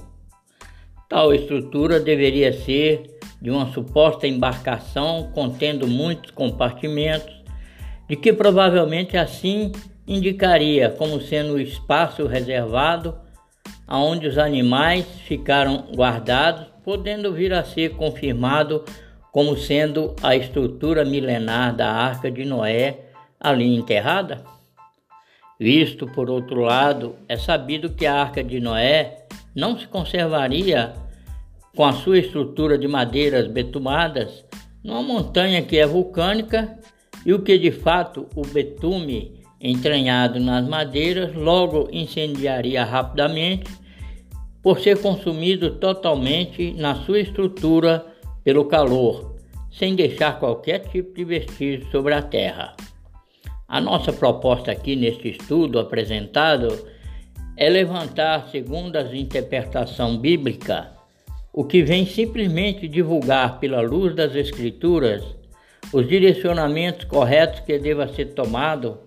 Tal 1.08 1.34
estrutura 1.34 2.00
deveria 2.00 2.52
ser 2.52 3.18
de 3.40 3.50
uma 3.50 3.70
suposta 3.72 4.26
embarcação 4.26 5.30
contendo 5.34 5.86
muitos 5.88 6.30
compartimentos, 6.30 7.42
de 8.08 8.16
que 8.16 8.32
provavelmente 8.32 9.16
assim 9.16 9.72
indicaria 10.06 10.90
como 10.90 11.20
sendo 11.20 11.54
o 11.54 11.60
espaço 11.60 12.26
reservado 12.26 13.18
aonde 13.86 14.26
os 14.26 14.38
animais 14.38 15.04
ficaram 15.26 15.84
guardados, 15.94 16.66
podendo 16.84 17.32
vir 17.32 17.52
a 17.52 17.64
ser 17.64 17.90
confirmado 17.90 18.84
como 19.32 19.56
sendo 19.56 20.14
a 20.22 20.36
estrutura 20.36 21.06
milenar 21.06 21.74
da 21.74 21.90
Arca 21.90 22.30
de 22.30 22.44
Noé 22.44 23.06
ali 23.40 23.74
enterrada? 23.74 24.44
Visto 25.58 26.06
por 26.06 26.28
outro 26.28 26.60
lado, 26.60 27.16
é 27.26 27.36
sabido 27.36 27.94
que 27.94 28.04
a 28.04 28.14
Arca 28.14 28.44
de 28.44 28.60
Noé 28.60 29.24
não 29.54 29.78
se 29.78 29.86
conservaria 29.86 30.92
com 31.74 31.84
a 31.84 31.94
sua 31.94 32.18
estrutura 32.18 32.76
de 32.76 32.86
madeiras 32.86 33.48
betumadas 33.48 34.44
numa 34.84 35.02
montanha 35.02 35.62
que 35.62 35.78
é 35.78 35.86
vulcânica 35.86 36.78
e 37.24 37.32
o 37.32 37.42
que 37.42 37.56
de 37.56 37.70
fato 37.70 38.26
o 38.34 38.42
betume 38.46 39.40
entranhado 39.58 40.38
nas 40.40 40.66
madeiras 40.66 41.34
logo 41.34 41.88
incendiaria 41.90 42.84
rapidamente 42.84 43.70
por 44.62 44.80
ser 44.80 45.00
consumido 45.00 45.76
totalmente 45.76 46.74
na 46.74 46.96
sua 46.96 47.20
estrutura 47.20 48.11
pelo 48.44 48.64
calor, 48.64 49.36
sem 49.70 49.94
deixar 49.94 50.38
qualquer 50.38 50.80
tipo 50.80 51.14
de 51.14 51.24
vestígio 51.24 51.90
sobre 51.90 52.14
a 52.14 52.22
terra. 52.22 52.76
A 53.66 53.80
nossa 53.80 54.12
proposta 54.12 54.70
aqui 54.70 54.94
neste 54.94 55.30
estudo 55.30 55.78
apresentado 55.78 56.86
é 57.56 57.68
levantar, 57.68 58.48
segundo 58.50 58.96
a 58.96 59.16
interpretação 59.16 60.18
bíblica, 60.18 60.92
o 61.52 61.64
que 61.64 61.82
vem 61.82 62.06
simplesmente 62.06 62.88
divulgar 62.88 63.60
pela 63.60 63.80
luz 63.80 64.14
das 64.14 64.34
Escrituras 64.34 65.22
os 65.92 66.08
direcionamentos 66.08 67.04
corretos 67.04 67.60
que 67.60 67.78
deva 67.78 68.08
ser 68.08 68.32
tomado 68.34 69.00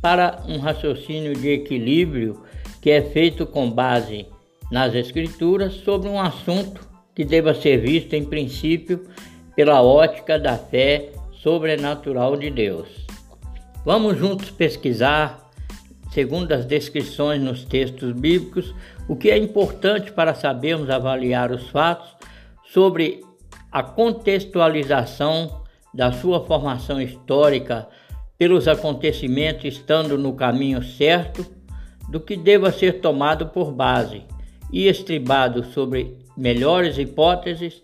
para 0.00 0.42
um 0.48 0.58
raciocínio 0.58 1.34
de 1.34 1.50
equilíbrio 1.50 2.42
que 2.80 2.90
é 2.90 3.02
feito 3.02 3.46
com 3.46 3.70
base 3.70 4.26
nas 4.70 4.94
Escrituras 4.94 5.74
sobre 5.74 6.08
um 6.08 6.20
assunto 6.20 6.91
que 7.14 7.24
deva 7.24 7.54
ser 7.54 7.78
visto 7.78 8.14
em 8.14 8.24
princípio 8.24 9.06
pela 9.54 9.82
ótica 9.82 10.38
da 10.38 10.56
fé 10.56 11.12
sobrenatural 11.32 12.36
de 12.36 12.50
Deus. 12.50 12.88
Vamos 13.84 14.16
juntos 14.16 14.50
pesquisar, 14.50 15.50
segundo 16.12 16.52
as 16.52 16.64
descrições 16.64 17.42
nos 17.42 17.64
textos 17.64 18.12
bíblicos, 18.12 18.74
o 19.08 19.16
que 19.16 19.30
é 19.30 19.36
importante 19.36 20.12
para 20.12 20.34
sabermos 20.34 20.88
avaliar 20.88 21.50
os 21.50 21.68
fatos 21.68 22.14
sobre 22.72 23.20
a 23.70 23.82
contextualização 23.82 25.62
da 25.92 26.12
sua 26.12 26.44
formação 26.46 27.00
histórica 27.00 27.88
pelos 28.38 28.66
acontecimentos 28.66 29.64
estando 29.64 30.16
no 30.16 30.34
caminho 30.34 30.82
certo 30.82 31.44
do 32.08 32.20
que 32.20 32.36
deva 32.36 32.70
ser 32.72 33.00
tomado 33.00 33.48
por 33.48 33.72
base 33.72 34.22
e 34.72 34.88
estribado 34.88 35.64
sobre 35.64 36.21
melhores 36.36 36.98
hipóteses, 36.98 37.82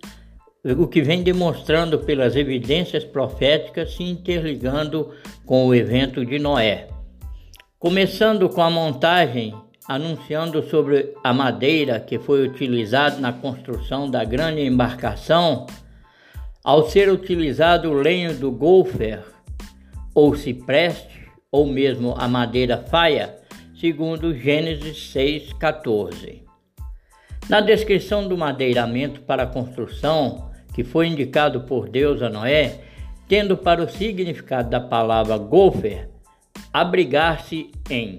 o 0.64 0.87
que 0.87 1.02
vem 1.02 1.22
demonstrando 1.22 2.00
pelas 2.00 2.37
evidências 2.37 3.04
proféticas 3.04 3.94
se 3.94 4.02
interligando 4.02 5.11
com 5.46 5.66
o 5.66 5.74
evento 5.74 6.24
de 6.24 6.38
Noé. 6.38 6.88
Começando 7.78 8.48
com 8.48 8.61
a 8.61 8.70
montagem, 8.70 9.54
anunciando 9.87 10.62
sobre 10.68 11.14
a 11.22 11.32
madeira 11.32 12.00
que 12.00 12.18
foi 12.18 12.46
utilizada 12.46 13.18
na 13.18 13.32
construção 13.32 14.11
da 14.11 14.24
grande 14.24 14.62
embarcação, 14.62 15.66
ao 16.62 16.88
ser 16.88 17.08
utilizado 17.08 17.88
o 17.88 17.94
lenho 17.94 18.34
do 18.34 18.50
golfer, 18.50 19.22
ou 20.14 20.34
cipreste, 20.34 21.28
ou 21.50 21.66
mesmo 21.66 22.14
a 22.18 22.28
madeira 22.28 22.76
faia, 22.76 23.37
segundo 23.80 24.34
Gênesis 24.34 25.14
6,14. 25.14 26.47
Na 27.48 27.62
descrição 27.62 28.28
do 28.28 28.37
madeiramento 28.37 29.22
para 29.22 29.44
a 29.44 29.46
construção, 29.46 30.50
que 30.74 30.84
foi 30.84 31.06
indicado 31.06 31.62
por 31.62 31.88
Deus 31.88 32.20
a 32.20 32.28
Noé, 32.28 32.80
tendo 33.26 33.56
para 33.56 33.82
o 33.82 33.88
significado 33.88 34.68
da 34.68 34.78
palavra 34.78 35.38
golfer, 35.38 36.11
abrigar-se 36.72 37.70
em. 37.88 38.18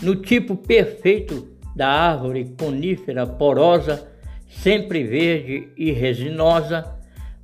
No 0.00 0.14
tipo 0.14 0.56
perfeito 0.56 1.48
da 1.74 1.88
árvore 1.88 2.54
conífera 2.58 3.26
porosa, 3.26 4.08
sempre 4.48 5.02
verde 5.02 5.68
e 5.76 5.90
resinosa, 5.90 6.84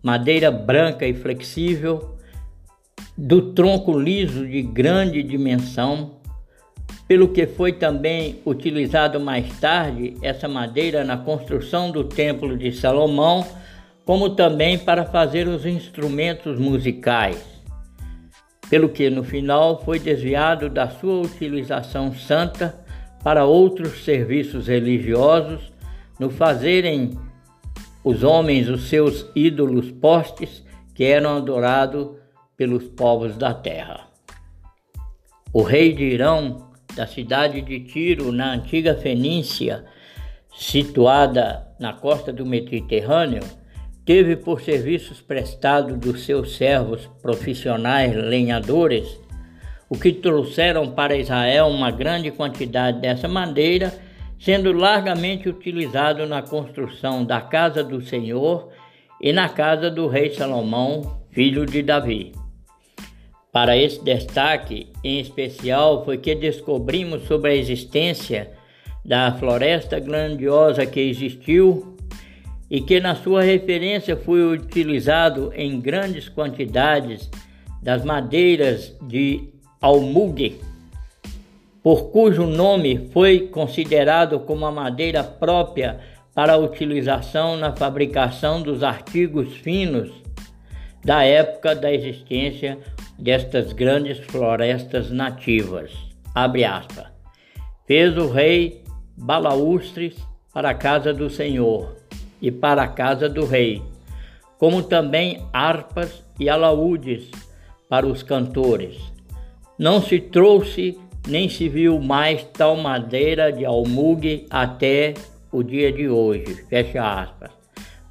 madeira 0.03 0.51
branca 0.53 1.05
e 1.05 1.15
flexível, 1.15 2.17
do 3.19 3.53
tronco 3.53 3.99
liso 3.99 4.47
de 4.47 4.63
grande 4.63 5.23
dimensão, 5.23 6.16
pelo 7.09 7.29
que 7.29 7.47
foi 7.47 7.73
também 7.73 8.41
utilizado 8.45 9.21
mais 9.21 9.59
tarde 9.61 10.15
essa 10.21 10.49
madeira 10.49 11.05
na 11.05 11.17
construção 11.17 11.91
do 11.91 12.05
Templo 12.05 12.57
de 12.57 12.73
Salomão, 12.73 13.47
como 14.05 14.31
também 14.31 14.79
para 14.79 15.05
fazer 15.05 15.47
os 15.47 15.65
instrumentos 15.65 16.59
musicais, 16.59 17.45
pelo 18.69 18.89
que 18.89 19.09
no 19.09 19.23
final 19.23 19.83
foi 19.85 19.99
desviado 19.99 20.69
da 20.69 20.89
sua 20.89 21.23
utilização 21.23 22.13
santa 22.13 22.75
para 23.23 23.45
outros 23.45 24.05
serviços 24.05 24.67
religiosos, 24.67 25.73
no 26.19 26.31
fazerem 26.31 27.19
os 28.03 28.23
homens 28.23 28.69
os 28.69 28.89
seus 28.89 29.27
ídolos 29.35 29.91
postes 29.91 30.65
que 30.95 31.05
eram 31.05 31.37
adorados 31.37 32.17
pelos 32.57 32.85
povos 32.85 33.37
da 33.37 33.53
terra. 33.53 34.07
O 35.53 35.63
rei 35.63 35.93
de 35.93 36.05
Irão 36.05 36.66
da 36.97 37.07
cidade 37.07 37.61
de 37.61 37.81
Tiro, 37.81 38.33
na 38.33 38.55
antiga 38.55 38.95
Fenícia, 38.95 39.85
situada 40.57 41.69
na 41.79 41.93
costa 41.93 42.33
do 42.33 42.47
Mediterrâneo, 42.47 43.43
teve 44.05 44.35
por 44.35 44.63
serviços 44.63 45.21
prestados 45.21 45.99
dos 45.99 46.25
seus 46.25 46.57
servos 46.57 47.07
profissionais 47.21 48.17
lenhadores, 48.17 49.21
o 49.91 49.99
que 49.99 50.11
trouxeram 50.11 50.91
para 50.91 51.17
Israel 51.17 51.67
uma 51.67 51.91
grande 51.91 52.31
quantidade 52.31 53.01
dessa 53.01 53.29
madeira, 53.29 53.93
sendo 54.39 54.73
largamente 54.73 55.49
utilizado 55.49 56.27
na 56.27 56.41
construção 56.41 57.25
da 57.25 57.41
casa 57.41 57.85
do 57.85 58.01
Senhor 58.01 58.71
e 59.21 59.33
na 59.33 59.49
casa 59.49 59.91
do 59.91 60.09
rei 60.09 60.31
Salomão, 60.31 61.21
filho 61.31 61.67
de 61.67 61.83
Davi. 61.83 62.46
Para 63.57 63.75
esse 63.75 64.05
destaque 64.05 64.87
em 65.03 65.19
especial 65.19 66.05
foi 66.05 66.19
que 66.19 66.35
descobrimos 66.35 67.23
sobre 67.23 67.53
a 67.53 67.55
existência 67.55 68.51
da 69.03 69.33
floresta 69.33 69.99
grandiosa 69.99 70.85
que 70.85 71.01
existiu 71.01 71.97
e 72.71 72.83
que 72.83 73.01
na 73.01 73.15
sua 73.15 73.41
referência 73.41 74.15
foi 74.15 74.45
utilizado 74.45 75.55
em 75.57 75.81
grandes 75.81 76.29
quantidades 76.29 77.31
das 77.83 78.05
madeiras 78.05 78.95
de 79.01 79.49
almugue, 79.81 80.61
por 81.83 82.11
cujo 82.11 82.45
nome 82.45 83.09
foi 83.11 83.49
considerado 83.49 84.39
como 84.41 84.67
a 84.67 84.71
madeira 84.71 85.25
própria 85.25 85.99
para 86.35 86.53
a 86.53 86.59
utilização 86.59 87.57
na 87.57 87.75
fabricação 87.75 88.61
dos 88.61 88.83
artigos 88.83 89.57
finos 89.57 90.11
da 91.03 91.25
época 91.25 91.75
da 91.75 91.91
existência 91.91 92.77
destas 93.19 93.73
grandes 93.73 94.19
florestas 94.19 95.11
nativas. 95.11 95.93
Abre 96.35 96.65
aspas. 96.65 97.07
Fez 97.87 98.17
o 98.17 98.29
rei 98.29 98.83
balaústres 99.17 100.17
para 100.53 100.71
a 100.71 100.75
casa 100.75 101.13
do 101.13 101.31
Senhor 101.31 101.97
e 102.41 102.51
para 102.51 102.83
a 102.83 102.89
casa 102.89 103.29
do 103.29 103.45
rei, 103.45 103.83
como 104.59 104.83
também 104.83 105.43
harpas 105.53 106.23
e 106.39 106.49
alaúdes 106.49 107.31
para 107.89 108.07
os 108.07 108.23
cantores. 108.23 108.99
Não 109.79 110.01
se 110.01 110.19
trouxe 110.19 110.99
nem 111.27 111.49
se 111.49 111.69
viu 111.69 112.01
mais 112.01 112.45
tal 112.45 112.77
madeira 112.77 113.53
de 113.53 113.65
almugue 113.65 114.47
até 114.49 115.15
o 115.51 115.63
dia 115.63 115.93
de 115.93 116.09
hoje. 116.09 116.65
Fecha 116.69 117.03
aspas. 117.03 117.51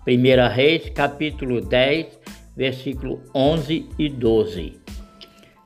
1 0.07 0.53
Reis, 0.53 0.89
capítulo 0.89 1.61
10, 1.61 2.19
versículo 2.55 3.21
11 3.33 3.89
e 3.97 4.09
12. 4.09 4.84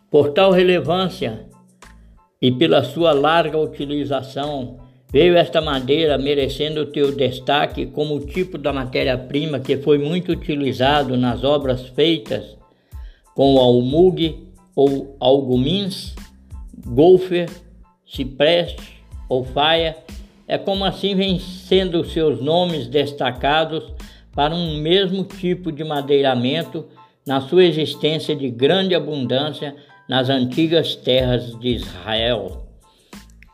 Por 0.10 0.30
tal 0.34 0.52
relevância 0.52 1.46
e 2.42 2.52
pela 2.52 2.84
sua 2.84 3.12
larga 3.12 3.58
utilização, 3.58 4.80
veio 5.12 5.36
esta 5.36 5.62
madeira 5.62 6.18
merecendo 6.18 6.82
o 6.82 6.86
teu 6.86 7.16
destaque 7.16 7.86
como 7.86 8.20
tipo 8.20 8.58
da 8.58 8.72
matéria-prima 8.72 9.60
que 9.60 9.78
foi 9.78 9.98
muito 9.98 10.32
utilizado 10.32 11.18
nas 11.18 11.44
obras 11.44 11.88
feitas 11.90 12.58
com 13.36 13.56
o 13.56 13.60
almugue 13.60 14.48
ou 14.76 15.16
algumins, 15.20 16.16
golfer, 16.88 17.50
cipreste 18.06 19.04
ou 19.28 19.44
faia, 19.44 19.96
é 20.48 20.58
como 20.58 20.86
assim 20.86 21.16
vem 21.16 21.40
sendo 21.40 22.04
seus 22.04 22.42
nomes 22.42 22.88
destacados 22.88 23.94
para 24.34 24.56
um 24.56 24.78
mesmo 24.78 25.24
tipo 25.24 25.72
de 25.72 25.84
madeiramento 25.84 26.86
na 27.26 27.42
sua 27.42 27.64
existência 27.64 28.36
de 28.36 28.50
grande 28.50 28.96
abundância 28.96 29.76
nas 30.10 30.28
antigas 30.28 30.96
terras 30.96 31.58
de 31.60 31.70
Israel. 31.76 32.66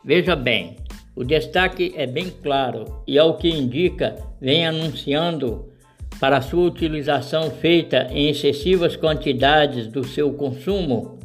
Veja 0.02 0.34
bem, 0.34 0.76
o 1.14 1.22
destaque 1.22 1.92
é 1.94 2.06
bem 2.06 2.32
claro 2.42 3.02
e, 3.06 3.18
ao 3.18 3.36
que 3.36 3.50
indica, 3.50 4.16
vem 4.40 4.66
anunciando 4.66 5.70
para 6.18 6.40
sua 6.40 6.64
utilização 6.64 7.50
feita 7.50 8.08
em 8.10 8.30
excessivas 8.30 8.96
quantidades 8.96 9.86
do 9.86 10.02
seu 10.02 10.32
consumo, 10.32 11.18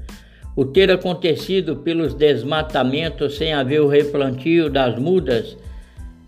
o 0.53 0.65
ter 0.65 0.91
acontecido 0.91 1.77
pelos 1.77 2.13
desmatamentos 2.13 3.37
sem 3.37 3.53
haver 3.53 3.79
o 3.79 3.87
replantio 3.87 4.69
das 4.69 4.99
mudas 4.99 5.57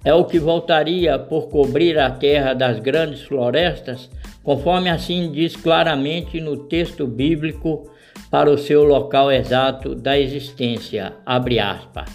é 0.06 0.14
o 0.14 0.24
que 0.24 0.40
voltaria 0.40 1.20
por 1.20 1.50
cobrir 1.50 2.00
a 2.00 2.10
terra 2.10 2.54
das 2.54 2.80
grandes 2.80 3.22
florestas, 3.24 4.10
conforme 4.42 4.90
assim 4.90 5.30
diz 5.30 5.58
claramente 5.58 6.40
no 6.40 6.56
texto 6.68 7.06
bíblico 7.06 7.90
para 8.34 8.50
o 8.50 8.58
seu 8.58 8.84
local 8.84 9.32
exato 9.32 9.94
da 9.94 10.20
existência. 10.20 11.14
Abre 11.24 11.60
aspas. 11.60 12.10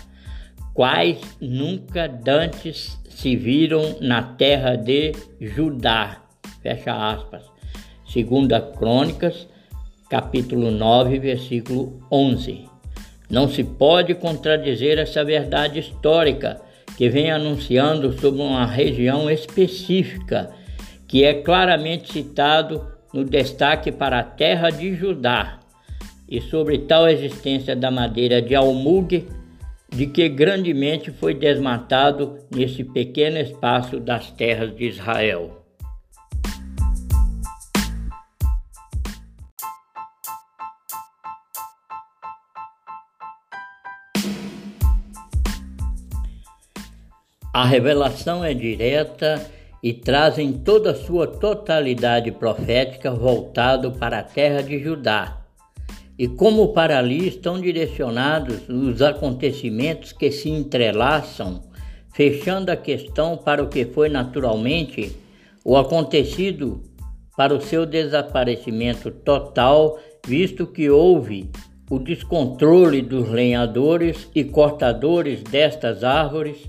Quais 0.75 1.21
nunca 1.41 2.09
dantes 2.09 2.99
se 3.09 3.37
viram 3.37 3.99
na 4.01 4.21
terra 4.21 4.75
de 4.75 5.13
Judá. 5.41 6.25
Fecha 6.61 6.93
aspas. 6.93 7.45
Segunda 8.05 8.61
Crônicas, 8.61 9.47
capítulo 10.11 10.73
9, 10.73 11.21
versículo 11.21 12.03
11. 12.11 12.65
Não 13.31 13.49
se 13.49 13.63
pode 13.63 14.13
contradizer 14.17 14.99
essa 14.99 15.25
verdade 15.25 15.79
histórica 15.79 16.61
que 16.97 17.09
vem 17.09 17.31
anunciando 17.31 18.13
sobre 18.19 18.43
uma 18.43 18.67
região 18.67 19.31
específica, 19.31 20.51
que 21.07 21.23
é 21.23 21.35
claramente 21.35 22.13
citado 22.13 22.85
no 23.15 23.23
destaque 23.23 23.93
para 23.93 24.19
a 24.19 24.25
terra 24.25 24.69
de 24.71 24.97
Judá, 24.97 25.58
e 26.29 26.41
sobre 26.41 26.79
tal 26.79 27.09
existência 27.09 27.75
da 27.75 27.91
madeira 27.91 28.43
de 28.43 28.55
almugue, 28.55 29.27
de 29.89 30.07
que 30.07 30.29
grandemente 30.29 31.11
foi 31.11 31.33
desmatado 31.33 32.39
nesse 32.55 32.85
pequeno 32.85 33.39
espaço 33.39 33.99
das 33.99 34.31
terras 34.31 34.77
de 34.77 34.85
Israel. 34.85 35.65
A 47.59 47.65
revelação 47.65 48.45
é 48.45 48.55
direta 48.55 49.45
e 49.83 49.93
traz 49.93 50.39
em 50.39 50.53
toda 50.53 50.93
a 50.93 50.95
sua 50.95 51.27
totalidade 51.27 52.31
profética 52.31 53.11
voltado 53.11 53.93
para 53.93 54.21
a 54.21 54.23
terra 54.23 54.63
de 54.63 54.79
Judá. 54.79 55.38
E 56.19 56.27
como 56.27 56.73
para 56.73 56.99
ali 56.99 57.29
estão 57.29 57.61
direcionados 57.61 58.69
os 58.69 59.01
acontecimentos 59.01 60.13
que 60.13 60.33
se 60.33 60.51
entrelaçam, 60.51 61.63
fechando 62.13 62.73
a 62.73 62.77
questão 62.77 63.37
para 63.37 63.63
o 63.63 63.69
que 63.69 63.85
foi 63.85 64.09
naturalmente 64.09 65.15
o 65.65 65.77
acontecido 65.77 66.83
para 67.37 67.55
o 67.55 67.61
seu 67.61 67.87
desaparecimento 67.87 69.13
total, 69.13 69.99
visto 70.27 70.67
que 70.67 70.91
houve 70.91 71.51
o 71.89 72.01
descontrole 72.01 73.01
dos 73.01 73.31
lenhadores 73.31 74.29
e 74.35 74.43
cortadores 74.43 75.43
destas 75.45 76.03
árvores 76.03 76.69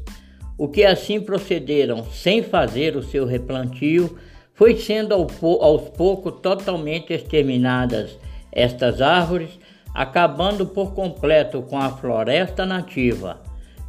o 0.59 0.67
que 0.67 0.83
assim 0.83 1.21
procederam 1.21 2.03
sem 2.11 2.43
fazer 2.43 2.97
o 2.97 3.01
seu 3.01 3.25
replantio, 3.25 4.19
foi 4.53 4.75
sendo 4.75 5.13
aos 5.13 5.89
poucos 5.91 6.41
totalmente 6.41 7.13
exterminadas 7.13 8.19
estas 8.51 9.01
árvores, 9.01 9.59
acabando 9.93 10.65
por 10.65 10.93
completo 10.93 11.61
com 11.63 11.77
a 11.77 11.89
floresta 11.89 12.65
nativa, 12.65 13.41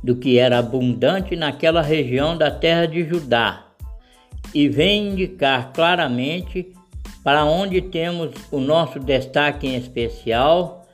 do 0.03 0.17
que 0.17 0.39
era 0.39 0.59
abundante 0.59 1.37
naquela 1.37 1.83
região 1.83 2.37
da 2.37 2.51
terra 2.51 2.87
de 2.87 3.05
Judá, 3.05 3.67
e 4.55 4.69
vem 4.69 5.09
indicar 5.09 5.73
claramente 5.73 6.73
para 7.23 7.45
onde 7.45 7.83
temos 7.83 8.31
o 8.51 8.59
nosso 8.59 8.99
destaque 8.99 9.67
em 9.67 9.77
especial, 9.77 10.87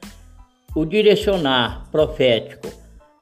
o 0.74 0.84
direcionar 0.84 1.88
profético 1.90 2.68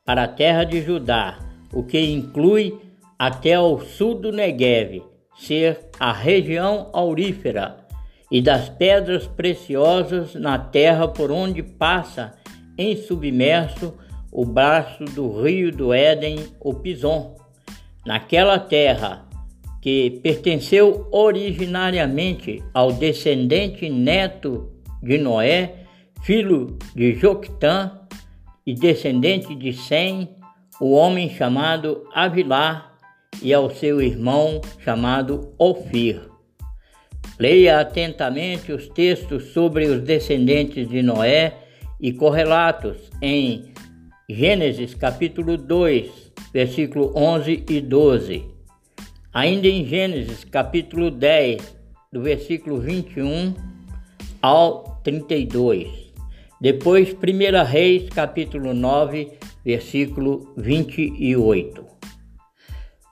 para 0.05 0.25
a 0.25 0.29
terra 0.29 0.65
de 0.65 0.83
Judá, 0.83 1.39
o 1.73 1.83
que 1.83 2.01
inclui 2.01 2.79
até 3.19 3.59
o 3.59 3.79
sul 3.79 4.15
do 4.15 4.33
Negev, 4.33 5.03
ser 5.37 5.91
a 5.99 6.13
região 6.13 6.89
aurífera 6.93 7.84
e 8.35 8.43
das 8.43 8.69
pedras 8.69 9.29
preciosas 9.29 10.35
na 10.35 10.59
terra 10.59 11.07
por 11.07 11.31
onde 11.31 11.63
passa 11.63 12.35
em 12.77 12.97
submerso 12.97 13.95
o 14.33 14.45
braço 14.45 15.05
do 15.05 15.41
rio 15.41 15.71
do 15.71 15.95
Éden, 15.95 16.45
o 16.59 16.75
Pison. 16.75 17.37
Naquela 18.05 18.59
terra 18.59 19.25
que 19.81 20.19
pertenceu 20.21 21.07
originariamente 21.13 22.61
ao 22.75 22.93
descendente 22.93 23.89
neto 23.89 24.69
de 25.01 25.17
Noé, 25.17 25.85
filho 26.25 26.77
de 26.93 27.15
Joctã 27.15 28.01
e 28.67 28.75
descendente 28.75 29.55
de 29.55 29.73
Sem, 29.73 30.29
o 30.81 30.91
homem 30.91 31.31
chamado 31.31 32.03
Avilá 32.13 32.97
e 33.41 33.55
ao 33.55 33.71
seu 33.71 34.03
irmão 34.03 34.61
chamado 34.81 35.55
Ofir. 35.57 36.34
Leia 37.39 37.81
atentamente 37.81 38.73
os 38.73 38.89
textos 38.89 39.53
sobre 39.53 39.87
os 39.87 40.01
descendentes 40.03 40.89
de 40.89 41.03
Noé 41.03 41.55
e 42.01 42.13
correlatos 42.13 43.11
em 43.21 43.73
Gênesis 44.29 44.95
capítulo 44.95 45.57
2, 45.57 46.33
versículo 46.53 47.13
11 47.17 47.65
e 47.69 47.81
12. 47.81 48.45
Ainda 49.33 49.67
em 49.67 49.85
Gênesis 49.85 50.45
capítulo 50.45 51.11
10, 51.11 51.77
do 52.13 52.23
versículo 52.23 52.79
21 52.79 53.55
ao 54.41 55.01
32. 55.03 55.89
Depois, 56.61 57.13
1 57.13 57.65
Reis 57.65 58.09
capítulo 58.11 58.73
9, 58.73 59.33
versículo 59.65 60.55
28. 60.57 61.94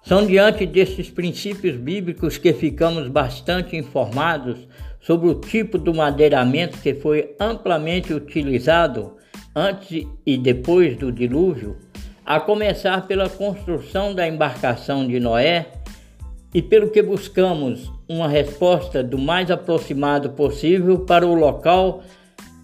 São 0.02 0.26
diante 0.26 0.66
desses 0.66 1.08
princípios 1.08 1.76
bíblicos 1.76 2.36
que 2.36 2.52
ficamos 2.52 3.08
bastante 3.08 3.76
informados 3.76 4.66
sobre 5.00 5.28
o 5.28 5.34
tipo 5.34 5.78
do 5.78 5.94
madeiramento 5.94 6.78
que 6.78 6.94
foi 6.94 7.36
amplamente 7.38 8.12
utilizado 8.12 9.16
antes 9.54 10.06
e 10.26 10.36
depois 10.36 10.96
do 10.96 11.12
dilúvio, 11.12 11.76
a 12.24 12.40
começar 12.40 13.06
pela 13.06 13.28
construção 13.28 14.14
da 14.14 14.26
embarcação 14.26 15.06
de 15.06 15.20
Noé 15.20 15.68
e 16.52 16.60
pelo 16.60 16.90
que 16.90 17.02
buscamos 17.02 17.90
uma 18.08 18.28
resposta 18.28 19.02
do 19.02 19.18
mais 19.18 19.50
aproximado 19.50 20.30
possível 20.30 21.00
para 21.00 21.26
o 21.26 21.34
local, 21.34 22.02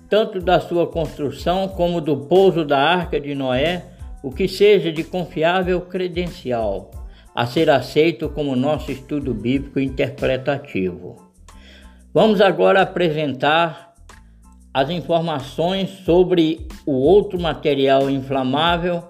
tanto 0.09 0.41
da 0.41 0.59
sua 0.59 0.87
construção 0.87 1.69
como 1.69 2.01
do 2.01 2.17
pouso 2.17 2.65
da 2.65 2.79
arca 2.79 3.21
de 3.21 3.35
Noé, 3.35 3.85
o 4.23 4.31
que 4.31 4.49
seja 4.49 4.93
de 4.93 5.05
confiável 5.05 5.81
credencial, 5.83 6.91
a 7.39 7.47
ser 7.47 7.71
aceito 7.71 8.29
como 8.29 8.57
nosso 8.57 8.91
estudo 8.91 9.33
bíblico 9.33 9.79
interpretativo. 9.79 11.31
Vamos 12.13 12.41
agora 12.41 12.83
apresentar 12.83 13.95
as 14.75 14.91
informações 14.91 15.89
sobre 16.05 16.67
o 16.85 16.95
outro 16.95 17.41
material 17.41 18.11
inflamável 18.11 19.05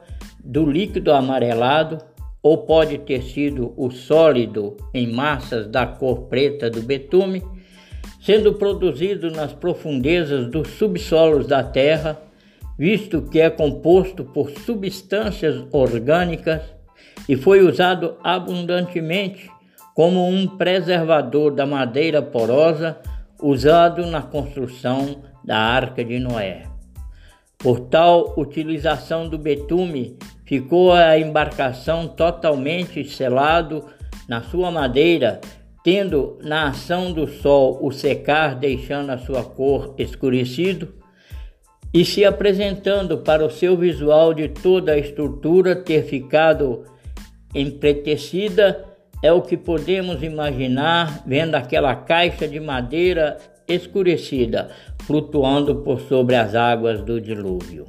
do 0.45 0.71
líquido 0.71 1.11
amarelado 1.11 1.97
ou 2.43 2.67
pode 2.67 2.99
ter 2.99 3.23
sido 3.23 3.73
o 3.79 3.91
sólido 3.91 4.77
em 4.93 5.11
massas 5.11 5.67
da 5.67 5.87
cor 5.87 6.25
preta 6.25 6.69
do 6.69 6.83
betume, 6.83 7.43
sendo 8.21 8.53
produzido 8.53 9.31
nas 9.31 9.55
profundezas 9.55 10.51
dos 10.51 10.69
subsolos 10.73 11.47
da 11.47 11.65
Terra, 11.65 12.21
visto 12.79 13.23
que 13.23 13.41
é 13.41 13.49
composto 13.49 14.23
por 14.23 14.51
substâncias 14.51 15.65
orgânicas 15.73 16.77
e 17.29 17.37
foi 17.37 17.61
usado 17.61 18.17
abundantemente 18.25 19.51
como 19.95 20.27
um 20.27 20.47
preservador 20.47 21.53
da 21.53 21.67
madeira 21.67 22.23
porosa 22.23 22.99
usado 23.43 24.07
na 24.07 24.23
construção 24.23 25.23
da 25.45 25.59
Arca 25.59 26.05
de 26.05 26.19
Noé. 26.19 26.65
Por 27.59 27.81
tal 27.81 28.35
utilização 28.39 29.29
do 29.29 29.37
betume, 29.37 30.17
ficou 30.47 30.93
a 30.93 31.19
embarcação 31.19 32.07
totalmente 32.07 33.05
selado 33.05 33.85
na 34.29 34.43
sua 34.43 34.71
madeira, 34.71 35.41
tendo 35.83 36.39
na 36.43 36.69
ação 36.69 37.13
do 37.13 37.27
sol 37.27 37.79
o 37.83 37.91
secar, 37.91 38.55
deixando 38.55 39.11
a 39.11 39.19
sua 39.19 39.43
cor 39.43 39.95
escurecido, 39.99 40.95
e 41.93 42.05
se 42.05 42.25
apresentando 42.25 43.19
para 43.19 43.45
o 43.45 43.51
seu 43.51 43.77
visual 43.77 44.33
de 44.33 44.49
toda 44.49 44.93
a 44.93 44.99
estrutura 44.99 45.75
ter 45.75 46.05
ficado 46.05 46.85
empretecida, 47.55 48.85
é 49.23 49.33
o 49.33 49.43
que 49.43 49.57
podemos 49.57 50.23
imaginar 50.23 51.23
vendo 51.27 51.55
aquela 51.55 51.95
caixa 51.95 52.47
de 52.47 52.61
madeira 52.61 53.37
escurecida 53.67 54.71
flutuando 55.03 55.77
por 55.77 56.01
sobre 56.01 56.37
as 56.37 56.55
águas 56.55 57.03
do 57.03 57.21
dilúvio. 57.21 57.87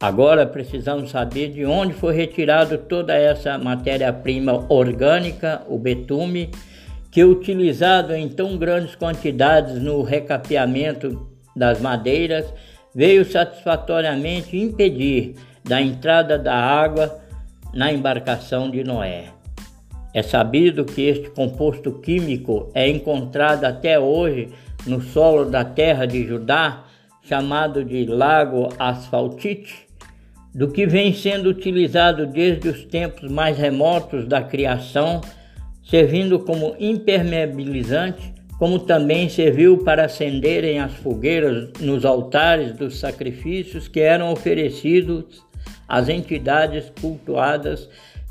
Agora 0.00 0.46
precisamos 0.46 1.10
saber 1.10 1.50
de 1.50 1.66
onde 1.66 1.92
foi 1.92 2.14
retirado 2.14 2.78
toda 2.78 3.14
essa 3.14 3.58
matéria-prima 3.58 4.66
orgânica, 4.68 5.62
o 5.68 5.76
betume, 5.76 6.50
que 7.10 7.24
utilizado 7.24 8.14
em 8.14 8.28
tão 8.28 8.56
grandes 8.56 8.94
quantidades 8.94 9.82
no 9.82 10.02
recapeamento 10.02 11.28
das 11.56 11.80
madeiras, 11.80 12.46
veio 12.94 13.24
satisfatoriamente 13.24 14.56
impedir 14.56 15.34
da 15.64 15.80
entrada 15.80 16.38
da 16.38 16.54
água 16.54 17.20
na 17.72 17.92
embarcação 17.92 18.70
de 18.70 18.82
Noé. 18.82 19.26
É 20.14 20.22
sabido 20.22 20.84
que 20.84 21.02
este 21.02 21.30
composto 21.30 21.92
químico 21.92 22.70
é 22.74 22.88
encontrado 22.88 23.64
até 23.64 23.98
hoje 23.98 24.48
no 24.86 25.00
solo 25.00 25.44
da 25.44 25.64
terra 25.64 26.06
de 26.06 26.26
Judá, 26.26 26.84
chamado 27.22 27.84
de 27.84 28.06
Lago 28.06 28.68
Asfaltite, 28.78 29.86
do 30.54 30.68
que 30.68 30.86
vem 30.86 31.12
sendo 31.12 31.50
utilizado 31.50 32.26
desde 32.26 32.68
os 32.68 32.84
tempos 32.84 33.30
mais 33.30 33.58
remotos 33.58 34.26
da 34.26 34.42
criação, 34.42 35.20
servindo 35.84 36.38
como 36.40 36.74
impermeabilizante, 36.80 38.32
como 38.58 38.78
também 38.78 39.28
serviu 39.28 39.78
para 39.84 40.06
acenderem 40.06 40.80
as 40.80 40.92
fogueiras 40.94 41.70
nos 41.80 42.04
altares 42.04 42.72
dos 42.72 42.98
sacrifícios 42.98 43.86
que 43.86 44.00
eram 44.00 44.32
oferecidos 44.32 45.46
às 45.88 46.08
entidades 46.08 46.92
cultuadas 47.00 47.88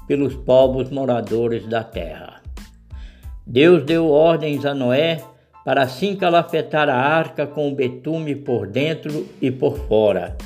pelos 0.07 0.35
povos 0.35 0.89
moradores 0.89 1.67
da 1.67 1.83
terra. 1.83 2.41
Deus 3.45 3.83
deu 3.83 4.09
ordens 4.09 4.65
a 4.65 4.73
Noé 4.73 5.21
para 5.65 5.81
assim 5.81 6.15
calafetar 6.15 6.87
a 6.87 6.95
arca 6.95 7.47
com 7.47 7.67
o 7.67 7.75
betume 7.75 8.35
por 8.35 8.67
dentro 8.67 9.27
e 9.41 9.51
por 9.51 9.77
fora. 9.87 10.37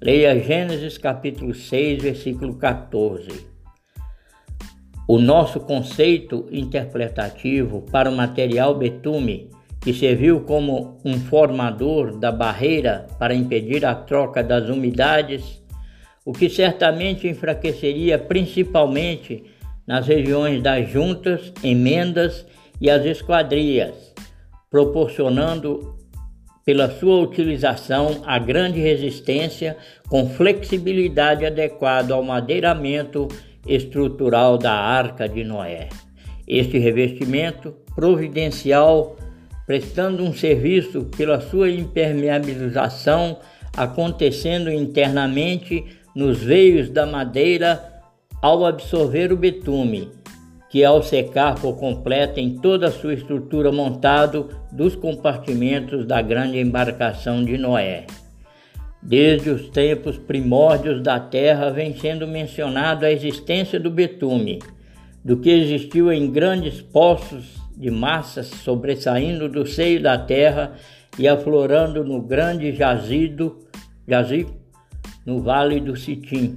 Leia 0.00 0.38
Gênesis 0.38 0.98
capítulo 0.98 1.54
6, 1.54 2.02
versículo 2.02 2.56
14. 2.56 3.46
O 5.08 5.18
nosso 5.18 5.60
conceito 5.60 6.46
interpretativo 6.50 7.82
para 7.92 8.10
o 8.10 8.16
material 8.16 8.74
betume, 8.74 9.50
que 9.80 9.94
serviu 9.94 10.40
como 10.40 10.98
um 11.04 11.14
formador 11.14 12.18
da 12.18 12.32
barreira 12.32 13.06
para 13.18 13.34
impedir 13.34 13.86
a 13.86 13.94
troca 13.94 14.42
das 14.42 14.68
umidades, 14.68 15.62
o 16.26 16.32
que 16.32 16.50
certamente 16.50 17.28
enfraqueceria 17.28 18.18
principalmente 18.18 19.44
nas 19.86 20.08
regiões 20.08 20.60
das 20.60 20.90
juntas, 20.90 21.52
emendas 21.62 22.44
e 22.80 22.90
as 22.90 23.04
esquadrias, 23.04 24.12
proporcionando 24.68 25.94
pela 26.64 26.90
sua 26.90 27.20
utilização 27.20 28.22
a 28.26 28.40
grande 28.40 28.80
resistência 28.80 29.76
com 30.08 30.28
flexibilidade 30.28 31.46
adequada 31.46 32.12
ao 32.12 32.24
madeiramento 32.24 33.28
estrutural 33.64 34.58
da 34.58 34.72
Arca 34.72 35.28
de 35.28 35.44
Noé. 35.44 35.88
Este 36.48 36.76
revestimento 36.76 37.72
providencial, 37.94 39.16
prestando 39.64 40.24
um 40.24 40.34
serviço 40.34 41.04
pela 41.16 41.40
sua 41.40 41.70
impermeabilização, 41.70 43.38
acontecendo 43.76 44.72
internamente 44.72 45.84
nos 46.16 46.42
veios 46.42 46.88
da 46.88 47.04
madeira 47.04 47.92
ao 48.40 48.64
absorver 48.64 49.30
o 49.34 49.36
betume, 49.36 50.08
que 50.70 50.82
ao 50.82 51.02
secar 51.02 51.56
por 51.60 51.76
completo 51.76 52.40
em 52.40 52.56
toda 52.56 52.88
a 52.88 52.90
sua 52.90 53.12
estrutura 53.12 53.70
montado 53.70 54.48
dos 54.72 54.96
compartimentos 54.96 56.06
da 56.06 56.22
grande 56.22 56.58
embarcação 56.58 57.44
de 57.44 57.58
Noé. 57.58 58.06
Desde 59.02 59.50
os 59.50 59.68
tempos 59.68 60.16
primórdios 60.16 61.02
da 61.02 61.20
terra 61.20 61.68
vem 61.68 61.94
sendo 61.94 62.26
mencionado 62.26 63.04
a 63.04 63.12
existência 63.12 63.78
do 63.78 63.90
betume, 63.90 64.58
do 65.22 65.36
que 65.36 65.50
existiu 65.50 66.10
em 66.10 66.30
grandes 66.30 66.80
poços 66.80 67.56
de 67.76 67.90
massas 67.90 68.46
sobressaindo 68.46 69.50
do 69.50 69.66
seio 69.66 70.02
da 70.02 70.16
terra 70.16 70.72
e 71.18 71.28
aflorando 71.28 72.02
no 72.02 72.22
grande 72.22 72.74
jazido, 72.74 73.58
jazigo 74.08 74.65
no 75.26 75.42
vale 75.42 75.80
do 75.80 75.96
Sitim, 75.96 76.56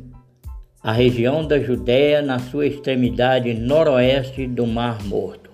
a 0.81 0.91
região 0.91 1.45
da 1.45 1.59
Judéia 1.59 2.21
na 2.21 2.37
sua 2.37 2.67
extremidade 2.67 3.51
noroeste 3.55 4.45
do 4.45 4.67
Mar 4.67 5.03
Morto. 5.03 5.49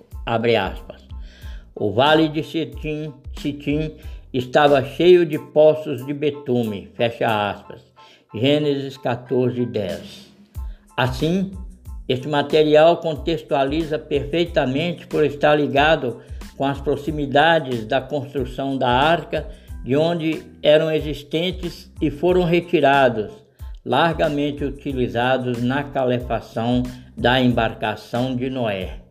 O 1.73 1.91
vale 1.91 2.28
de 2.28 2.43
Sitim, 2.43 3.13
Sitim 3.39 3.93
estava 4.34 4.84
cheio 4.84 5.25
de 5.25 5.39
poços 5.39 6.06
de 6.06 6.13
betume. 6.13 6.91
Fecha 6.93 7.49
aspas. 7.49 7.82
Gênesis 8.34 8.97
14, 8.97 9.65
10. 9.65 10.25
Assim, 10.97 11.51
este 12.08 12.28
material 12.28 12.97
contextualiza 12.97 13.97
perfeitamente 13.97 15.08
por 15.08 15.23
estar 15.23 15.56
ligado 15.56 16.21
com 16.58 16.65
as 16.65 16.82
proximidades 16.82 17.86
da 17.86 18.01
construção 18.01 18.78
da 18.78 18.89
arca, 18.89 19.47
de 19.86 19.95
onde 19.95 20.41
eram 20.63 20.91
existentes 20.91 21.91
e 22.02 22.10
foram 22.10 22.43
retirados 22.43 23.32
largamente 23.86 24.65
utilizados 24.65 25.62
na 25.62 25.84
calefação 25.84 26.82
da 27.15 27.39
embarcação 27.39 28.36
de 28.36 28.50
Noé. 28.50 29.02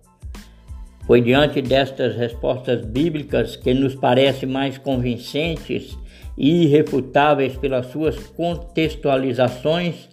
Foi 1.07 1.21
diante 1.21 1.63
destas 1.63 2.17
respostas 2.17 2.85
bíblicas 2.85 3.55
que 3.55 3.73
nos 3.73 3.95
parecem 3.95 4.49
mais 4.49 4.77
convincentes 4.77 5.97
e 6.37 6.65
irrefutáveis 6.65 7.57
pelas 7.57 7.87
suas 7.87 8.19
contextualizações 8.31 10.09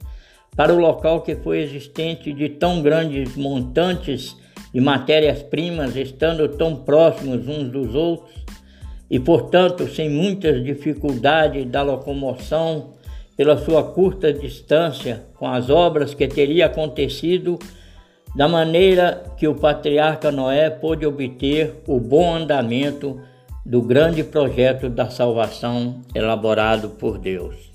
para 0.56 0.72
o 0.72 0.78
local 0.78 1.22
que 1.22 1.36
foi 1.38 1.62
existente 1.62 2.32
de 2.32 2.50
tão 2.50 2.84
grandes 2.84 3.36
montantes 3.36 4.38
de 4.72 4.80
matérias-primas 4.80 5.96
estando 5.96 6.48
tão 6.50 6.76
próximos 6.76 7.48
uns 7.48 7.72
dos 7.72 7.96
outros 7.96 8.41
e, 9.12 9.20
portanto, 9.20 9.90
sem 9.90 10.10
muitas 10.10 10.64
dificuldades 10.64 11.66
da 11.66 11.82
locomoção 11.82 12.94
pela 13.36 13.58
sua 13.58 13.84
curta 13.84 14.32
distância 14.32 15.26
com 15.38 15.50
as 15.50 15.70
obras 15.70 16.14
que 16.14 16.26
teria 16.30 16.68
acontecido 16.68 17.60
da 18.34 18.48
maneira 18.48 19.22
que 19.36 19.50
o 19.50 19.56
patriarca 19.56 20.32
Noé 20.32 20.70
pôde 20.70 21.06
obter 21.06 21.84
o 21.86 22.00
bom 22.00 22.34
andamento 22.34 23.20
do 23.66 23.82
grande 23.82 24.24
projeto 24.24 24.90
da 24.90 25.10
salvação 25.10 26.00
elaborado 26.16 26.92
por 26.92 27.18
Deus. 27.18 27.71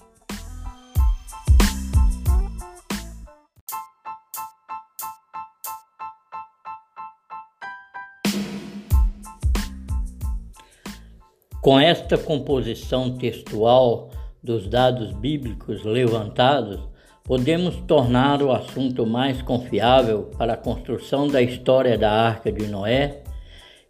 Com 11.66 11.80
esta 11.80 12.16
composição 12.16 13.16
textual 13.16 14.10
dos 14.40 14.68
dados 14.68 15.10
bíblicos 15.10 15.82
levantados, 15.82 16.78
podemos 17.24 17.74
tornar 17.88 18.40
o 18.40 18.52
assunto 18.52 19.04
mais 19.04 19.42
confiável 19.42 20.30
para 20.38 20.52
a 20.52 20.56
construção 20.56 21.26
da 21.26 21.42
história 21.42 21.98
da 21.98 22.08
Arca 22.08 22.52
de 22.52 22.68
Noé 22.68 23.24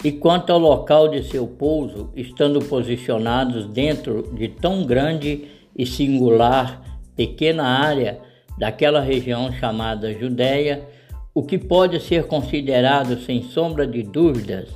e 0.03 0.11
quanto 0.11 0.55
ao 0.55 0.59
local 0.59 1.09
de 1.09 1.23
seu 1.25 1.47
pouso, 1.47 2.11
estando 2.17 2.61
posicionados 2.61 3.67
dentro 3.67 4.35
de 4.35 4.49
tão 4.49 4.87
grande 4.87 5.45
e 5.77 5.85
singular 5.85 6.81
pequena 7.15 7.65
área 7.65 8.21
daquela 8.57 9.03
região 9.03 9.53
chamada 9.53 10.15
Judéia, 10.15 10.89
o 11.35 11.43
que 11.43 11.59
pode 11.59 12.01
ser 12.01 12.25
considerado 12.27 13.21
sem 13.21 13.43
sombra 13.43 13.87
de 13.87 14.03
dúvidas, 14.03 14.71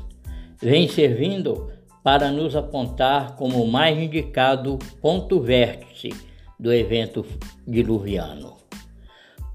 vem 0.61 0.87
servindo 0.87 1.80
para 2.03 2.31
nos 2.31 2.57
apontar 2.57 3.37
como 3.37 3.63
o 3.63 3.71
mais 3.71 3.99
indicado 3.99 4.79
ponto 5.01 5.41
vértice 5.41 6.11
do 6.59 6.73
evento 6.73 7.25
diluviano. 7.67 8.57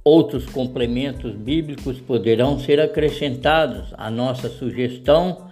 Outros 0.04 0.46
complementos 0.46 1.34
bíblicos 1.36 2.00
poderão 2.00 2.60
ser 2.60 2.80
acrescentados 2.80 3.92
à 3.98 4.12
nossa 4.12 4.50
sugestão, 4.50 5.50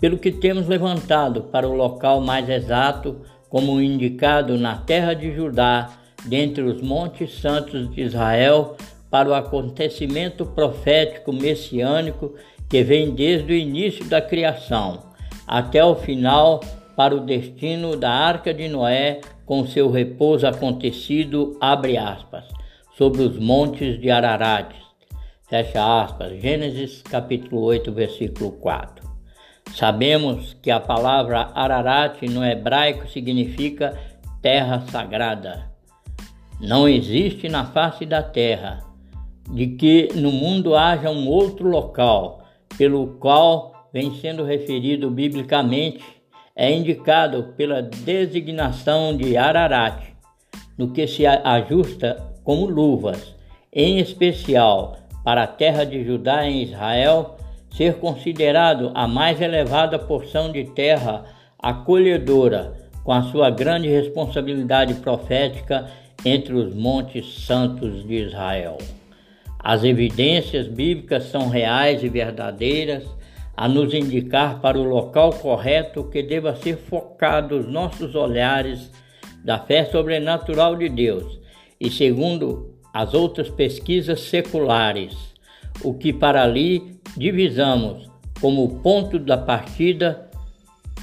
pelo 0.00 0.18
que 0.18 0.32
temos 0.32 0.66
levantado 0.66 1.42
para 1.44 1.68
o 1.68 1.74
local 1.74 2.20
mais 2.20 2.48
exato, 2.48 3.20
como 3.48 3.80
indicado 3.80 4.58
na 4.58 4.76
terra 4.78 5.14
de 5.14 5.32
Judá, 5.32 5.90
dentre 6.24 6.62
os 6.62 6.80
montes 6.80 7.38
santos 7.40 7.88
de 7.92 8.00
Israel, 8.00 8.76
para 9.08 9.28
o 9.28 9.34
acontecimento 9.34 10.46
profético 10.46 11.32
messiânico 11.32 12.34
que 12.68 12.82
vem 12.82 13.14
desde 13.14 13.52
o 13.52 13.56
início 13.56 14.04
da 14.06 14.20
criação 14.20 15.11
até 15.46 15.84
o 15.84 15.94
final 15.94 16.60
para 16.96 17.14
o 17.14 17.20
destino 17.20 17.96
da 17.96 18.10
Arca 18.10 18.52
de 18.52 18.68
Noé 18.68 19.20
com 19.44 19.66
seu 19.66 19.90
repouso 19.90 20.46
acontecido, 20.46 21.56
abre 21.60 21.96
aspas, 21.96 22.44
sobre 22.96 23.22
os 23.22 23.38
montes 23.38 24.00
de 24.00 24.10
Ararat. 24.10 24.74
Fecha 25.48 26.02
aspas. 26.02 26.40
Gênesis 26.40 27.02
capítulo 27.02 27.62
8, 27.62 27.92
versículo 27.92 28.52
4. 28.52 29.10
Sabemos 29.74 30.54
que 30.62 30.70
a 30.70 30.80
palavra 30.80 31.50
Ararat 31.54 32.22
no 32.22 32.44
hebraico 32.44 33.08
significa 33.08 33.98
terra 34.40 34.80
sagrada. 34.90 35.70
Não 36.60 36.88
existe 36.88 37.48
na 37.48 37.64
face 37.64 38.06
da 38.06 38.22
terra 38.22 38.84
de 39.50 39.68
que 39.68 40.08
no 40.14 40.30
mundo 40.30 40.74
haja 40.74 41.10
um 41.10 41.28
outro 41.28 41.68
local 41.68 42.42
pelo 42.78 43.18
qual 43.18 43.71
vem 43.92 44.14
sendo 44.14 44.44
referido 44.44 45.10
biblicamente 45.10 46.02
é 46.54 46.70
indicado 46.70 47.54
pela 47.56 47.82
designação 47.82 49.16
de 49.16 49.36
Ararat, 49.36 50.12
no 50.76 50.92
que 50.92 51.06
se 51.06 51.26
ajusta 51.26 52.22
como 52.44 52.66
luvas, 52.66 53.34
em 53.72 53.98
especial 53.98 54.96
para 55.24 55.44
a 55.44 55.46
terra 55.46 55.84
de 55.84 56.04
Judá 56.04 56.46
em 56.46 56.62
Israel, 56.62 57.36
ser 57.70 57.94
considerado 57.94 58.90
a 58.94 59.06
mais 59.06 59.40
elevada 59.40 59.98
porção 59.98 60.52
de 60.52 60.64
terra 60.64 61.24
acolhedora, 61.58 62.74
com 63.02 63.12
a 63.12 63.22
sua 63.22 63.50
grande 63.50 63.88
responsabilidade 63.88 64.94
profética 64.94 65.90
entre 66.24 66.54
os 66.54 66.74
montes 66.74 67.44
santos 67.46 68.06
de 68.06 68.26
Israel. 68.26 68.78
As 69.58 69.84
evidências 69.84 70.68
bíblicas 70.68 71.24
são 71.24 71.48
reais 71.48 72.02
e 72.02 72.08
verdadeiras 72.08 73.04
a 73.56 73.68
nos 73.68 73.92
indicar 73.92 74.60
para 74.60 74.78
o 74.78 74.84
local 74.84 75.32
correto 75.32 76.04
que 76.04 76.22
deva 76.22 76.56
ser 76.56 76.76
focado 76.76 77.58
os 77.58 77.66
nossos 77.66 78.14
olhares 78.14 78.90
da 79.44 79.58
fé 79.58 79.84
sobrenatural 79.84 80.76
de 80.76 80.88
Deus 80.88 81.40
e 81.80 81.90
segundo 81.90 82.74
as 82.92 83.14
outras 83.14 83.48
pesquisas 83.48 84.20
seculares, 84.20 85.16
o 85.82 85.94
que 85.94 86.12
para 86.12 86.42
ali 86.42 87.00
divisamos 87.16 88.10
como 88.40 88.80
ponto 88.80 89.18
da 89.18 89.36
partida, 89.36 90.30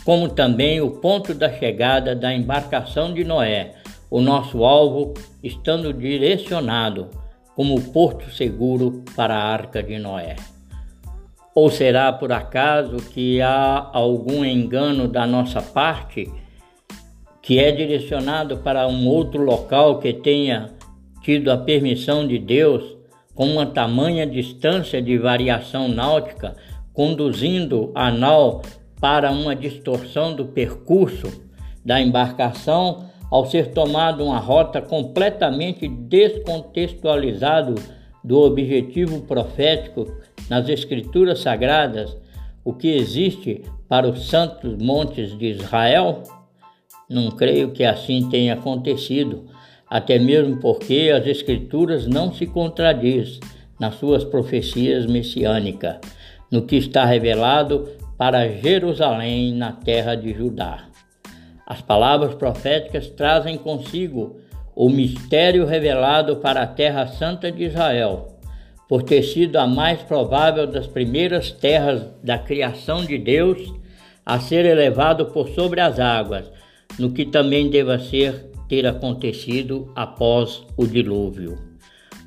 como 0.04 0.30
também 0.30 0.82
o 0.82 0.92
ponto 0.92 1.34
da 1.34 1.52
chegada 1.52 2.16
da 2.16 2.34
embarcação 2.34 3.14
de 3.14 3.24
Noé, 3.24 3.76
o 4.10 4.22
nosso 4.22 4.64
alvo 4.64 5.14
estando 5.44 5.94
direcionado 5.94 7.10
como 7.56 7.80
porto 7.92 8.30
seguro 8.32 9.04
para 9.16 9.36
a 9.36 9.44
arca 9.44 9.84
de 9.84 10.00
Noé. 10.00 10.36
Ou 11.56 11.70
será 11.70 12.12
por 12.14 12.32
acaso 12.32 12.98
que 12.98 13.42
há 13.42 13.90
algum 13.92 14.46
engano 14.46 15.08
da 15.08 15.26
nossa 15.26 15.62
parte 15.62 16.32
que 17.42 17.58
é 17.58 17.72
direcionado 17.72 18.58
para 18.58 18.88
um 18.88 19.08
outro 19.08 19.44
local 19.44 20.00
que 20.00 20.14
tenha 20.14 20.70
tido 21.22 21.52
a 21.52 21.58
permissão 21.58 22.28
de 22.28 22.38
Deus 22.38 22.98
com 23.34 23.48
uma 23.48 23.66
tamanha 23.66 24.28
distância 24.28 25.02
de 25.02 25.18
variação 25.18 25.88
náutica, 25.88 26.56
conduzindo 26.94 27.92
a 27.96 28.12
nau 28.12 28.62
para 29.00 29.32
uma 29.32 29.56
distorção 29.56 30.36
do 30.36 30.46
percurso 30.46 31.50
da 31.84 32.00
embarcação 32.00 33.06
ao 33.32 33.46
ser 33.46 33.72
tomado 33.72 34.26
uma 34.26 34.40
rota 34.40 34.82
completamente 34.82 35.88
descontextualizado 35.88 37.76
do 38.24 38.40
objetivo 38.40 39.22
profético 39.22 40.06
nas 40.50 40.68
Escrituras 40.68 41.40
Sagradas 41.40 42.18
o 42.64 42.74
que 42.74 42.90
existe 42.90 43.64
para 43.88 44.08
os 44.08 44.28
santos 44.28 44.76
montes 44.78 45.38
de 45.38 45.48
Israel? 45.48 46.24
Não 47.10 47.32
creio 47.32 47.72
que 47.72 47.84
assim 47.84 48.28
tenha 48.30 48.54
acontecido, 48.54 49.46
até 49.90 50.20
mesmo 50.20 50.58
porque 50.58 51.12
as 51.16 51.26
Escrituras 51.26 52.06
não 52.06 52.34
se 52.34 52.46
contradiz 52.46 53.40
nas 53.80 53.96
suas 53.96 54.24
profecias 54.24 55.06
messiânicas, 55.06 55.98
no 56.52 56.64
que 56.64 56.76
está 56.76 57.06
revelado 57.06 57.88
para 58.18 58.50
Jerusalém 58.50 59.54
na 59.54 59.72
terra 59.72 60.16
de 60.16 60.34
Judá. 60.34 60.86
As 61.66 61.82
palavras 61.82 62.36
proféticas 62.36 63.10
trazem 63.10 63.58
consigo 63.58 64.38
o 64.76 64.90
mistério 64.90 65.66
revelado 65.66 66.38
para 66.38 66.64
a 66.64 66.68
terra 66.68 67.08
santa 67.08 67.52
de 67.52 67.66
Israel 67.66 68.39
por 68.90 69.04
ter 69.04 69.22
sido 69.22 69.58
a 69.58 69.68
mais 69.68 70.02
provável 70.02 70.66
das 70.66 70.88
primeiras 70.88 71.52
terras 71.52 72.08
da 72.24 72.40
criação 72.40 73.06
de 73.06 73.20
Deus 73.20 73.72
a 74.26 74.40
ser 74.40 74.66
elevado 74.66 75.28
por 75.28 75.50
sobre 75.50 75.80
as 75.80 76.00
águas, 76.00 76.52
no 76.98 77.12
que 77.12 77.24
também 77.24 77.70
deva 77.70 78.00
ser 78.00 78.50
ter 78.68 78.88
acontecido 78.88 79.92
após 79.96 80.66
o 80.76 80.88
dilúvio. 80.88 81.56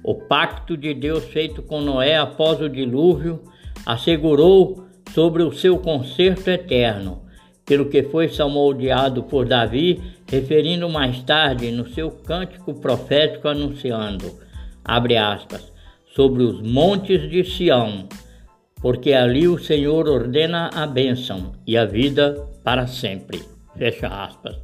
O 0.05 0.15
pacto 0.15 0.77
de 0.77 0.95
Deus 0.95 1.25
feito 1.25 1.63
com 1.63 1.81
Noé 1.81 2.17
após 2.17 2.61
o 2.61 2.69
dilúvio 2.69 3.43
assegurou 3.85 4.87
sobre 5.13 5.43
o 5.43 5.53
seu 5.53 5.79
conserto 5.79 6.49
eterno, 6.49 7.23
pelo 7.67 7.87
que 7.87 8.05
foi 8.05 8.29
salmodiado 8.29 9.25
por 9.25 9.47
Davi, 9.47 10.01
referindo 10.29 10.89
mais 10.89 11.23
tarde 11.25 11.73
no 11.73 11.89
seu 11.89 12.11
cântico 12.11 12.75
profético 12.75 13.49
anunciando, 13.49 14.39
abre 14.85 15.17
aspas, 15.17 15.72
sobre 16.15 16.43
os 16.43 16.61
montes 16.61 17.29
de 17.31 17.45
Sião, 17.45 18.09
porque 18.81 19.13
ali 19.13 19.49
o 19.49 19.59
Senhor 19.59 20.09
ordena 20.09 20.71
a 20.75 20.87
bênção 20.87 21.53
e 21.67 21.77
a 21.77 21.85
vida 21.85 22.47
para 22.63 22.87
sempre. 22.87 23.43
Fecha 23.77 24.09
aspas. 24.09 24.59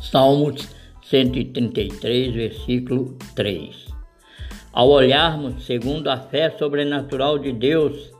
Salmos 0.00 0.68
133, 1.02 2.34
versículo 2.34 3.16
3. 3.34 3.88
Ao 4.72 4.88
olharmos, 4.88 5.64
segundo 5.64 6.08
a 6.08 6.18
fé 6.18 6.50
sobrenatural 6.50 7.38
de 7.38 7.52
Deus, 7.52 8.12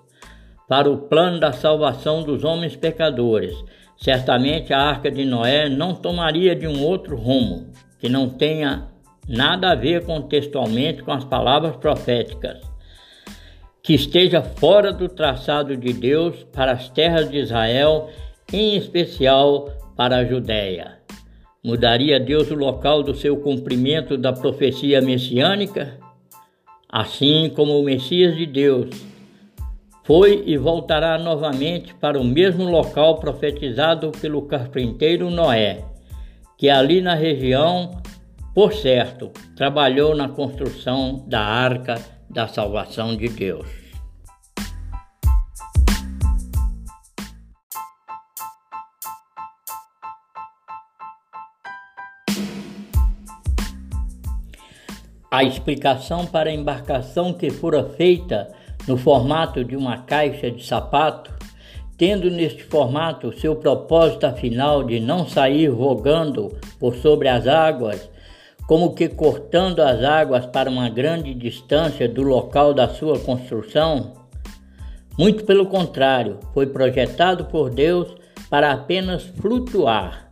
para 0.67 0.91
o 0.91 0.99
plano 0.99 1.39
da 1.39 1.53
salvação 1.53 2.23
dos 2.23 2.43
homens 2.43 2.75
pecadores, 2.75 3.55
certamente 3.97 4.73
a 4.73 4.81
arca 4.81 5.11
de 5.11 5.25
Noé 5.25 5.69
não 5.69 5.95
tomaria 5.95 6.57
de 6.57 6.67
um 6.67 6.83
outro 6.83 7.17
rumo 7.17 7.71
que 7.99 8.09
não 8.09 8.29
tenha 8.29 8.89
nada 9.29 9.73
a 9.73 9.75
ver 9.75 10.05
contextualmente 10.05 11.03
com 11.03 11.13
as 11.13 11.25
palavras 11.25 11.77
proféticas, 11.77 12.59
que 13.83 13.95
esteja 13.95 14.43
fora 14.43 14.93
do 14.93 15.09
traçado 15.09 15.77
de 15.77 15.93
Deus 15.93 16.45
para 16.53 16.73
as 16.73 16.89
terras 16.89 17.31
de 17.31 17.39
Israel, 17.39 18.09
em 18.53 18.77
especial 18.77 19.69
para 19.95 20.17
a 20.17 20.25
Judéia. 20.25 20.99
Mudaria 21.63 22.19
Deus 22.19 22.51
o 22.51 22.55
local 22.55 23.03
do 23.03 23.15
seu 23.15 23.37
cumprimento 23.37 24.17
da 24.17 24.33
profecia 24.33 25.03
messiânica? 25.03 25.99
Assim 26.89 27.53
como 27.55 27.79
o 27.79 27.85
Messias 27.85 28.35
de 28.35 28.47
Deus 28.47 28.89
foi 30.05 30.43
e 30.47 30.57
voltará 30.57 31.19
novamente 31.19 31.95
para 31.95 32.19
o 32.19 32.25
mesmo 32.25 32.65
local 32.65 33.17
profetizado 33.17 34.11
pelo 34.11 34.41
carpinteiro 34.41 35.29
Noé, 35.29 35.85
que 36.57 36.71
ali 36.71 37.03
na 37.03 37.15
região, 37.15 38.01
por 38.59 38.75
certo, 38.75 39.31
trabalhou 39.55 40.17
na 40.17 40.29
construção 40.29 41.25
da 41.29 41.41
arca 41.41 41.95
da 42.29 42.49
salvação 42.49 43.17
de 43.17 43.29
Deus. 43.29 43.69
A 55.31 55.45
explicação 55.45 56.27
para 56.27 56.51
a 56.51 56.53
embarcação 56.53 57.33
que 57.33 57.51
fora 57.51 57.85
feita 57.91 58.53
no 58.89 58.97
formato 58.97 59.65
de 59.65 59.77
uma 59.77 59.99
caixa 59.99 60.51
de 60.51 60.67
sapato, 60.67 61.33
tendo 61.97 62.29
neste 62.29 62.65
formato 62.65 63.33
seu 63.39 63.55
propósito 63.55 64.27
afinal 64.27 64.83
de 64.83 64.99
não 64.99 65.29
sair 65.29 65.71
vogando 65.71 66.59
por 66.81 66.97
sobre 66.97 67.29
as 67.29 67.47
águas, 67.47 68.18
como 68.69 68.95
que 68.95 69.09
cortando 69.09 69.81
as 69.81 70.05
águas 70.05 70.45
para 70.45 70.69
uma 70.69 70.91
grande 70.91 71.33
distância 71.33 72.07
do 72.07 72.23
local 72.23 72.75
da 72.75 72.87
sua 72.87 73.19
construção? 73.19 74.13
Muito 75.19 75.45
pelo 75.45 75.65
contrário, 75.65 76.39
foi 76.53 76.67
projetado 76.67 77.47
por 77.47 77.71
Deus 77.71 78.15
para 78.51 78.71
apenas 78.71 79.23
flutuar, 79.23 80.29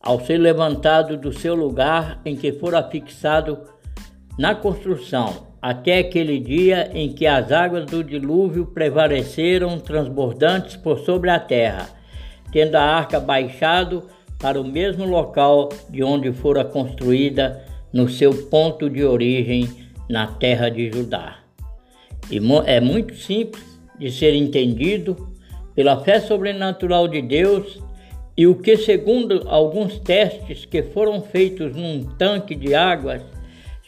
ao 0.00 0.18
ser 0.24 0.38
levantado 0.38 1.18
do 1.18 1.34
seu 1.34 1.54
lugar 1.54 2.18
em 2.24 2.34
que 2.34 2.50
fora 2.50 2.82
fixado 2.82 3.58
na 4.38 4.54
construção, 4.54 5.48
até 5.60 5.98
aquele 5.98 6.40
dia 6.40 6.90
em 6.94 7.12
que 7.12 7.26
as 7.26 7.52
águas 7.52 7.84
do 7.84 8.02
dilúvio 8.02 8.64
prevaleceram 8.64 9.78
transbordantes 9.78 10.76
por 10.76 11.00
sobre 11.00 11.28
a 11.28 11.38
terra, 11.38 11.90
tendo 12.50 12.76
a 12.76 12.82
arca 12.82 13.20
baixado 13.20 14.15
para 14.38 14.60
o 14.60 14.64
mesmo 14.64 15.04
local 15.04 15.68
de 15.88 16.02
onde 16.02 16.32
fora 16.32 16.64
construída 16.64 17.64
no 17.92 18.08
seu 18.08 18.32
ponto 18.48 18.90
de 18.90 19.04
origem 19.04 19.68
na 20.08 20.26
terra 20.26 20.68
de 20.68 20.90
Judá. 20.90 21.38
E 22.30 22.40
é 22.66 22.80
muito 22.80 23.14
simples 23.14 23.64
de 23.98 24.10
ser 24.10 24.34
entendido 24.34 25.34
pela 25.74 26.02
fé 26.02 26.20
sobrenatural 26.20 27.08
de 27.08 27.22
Deus 27.22 27.80
e 28.36 28.46
o 28.46 28.54
que, 28.54 28.76
segundo 28.76 29.44
alguns 29.48 29.98
testes 29.98 30.66
que 30.66 30.82
foram 30.82 31.22
feitos 31.22 31.74
num 31.74 32.04
tanque 32.18 32.54
de 32.54 32.74
águas, 32.74 33.22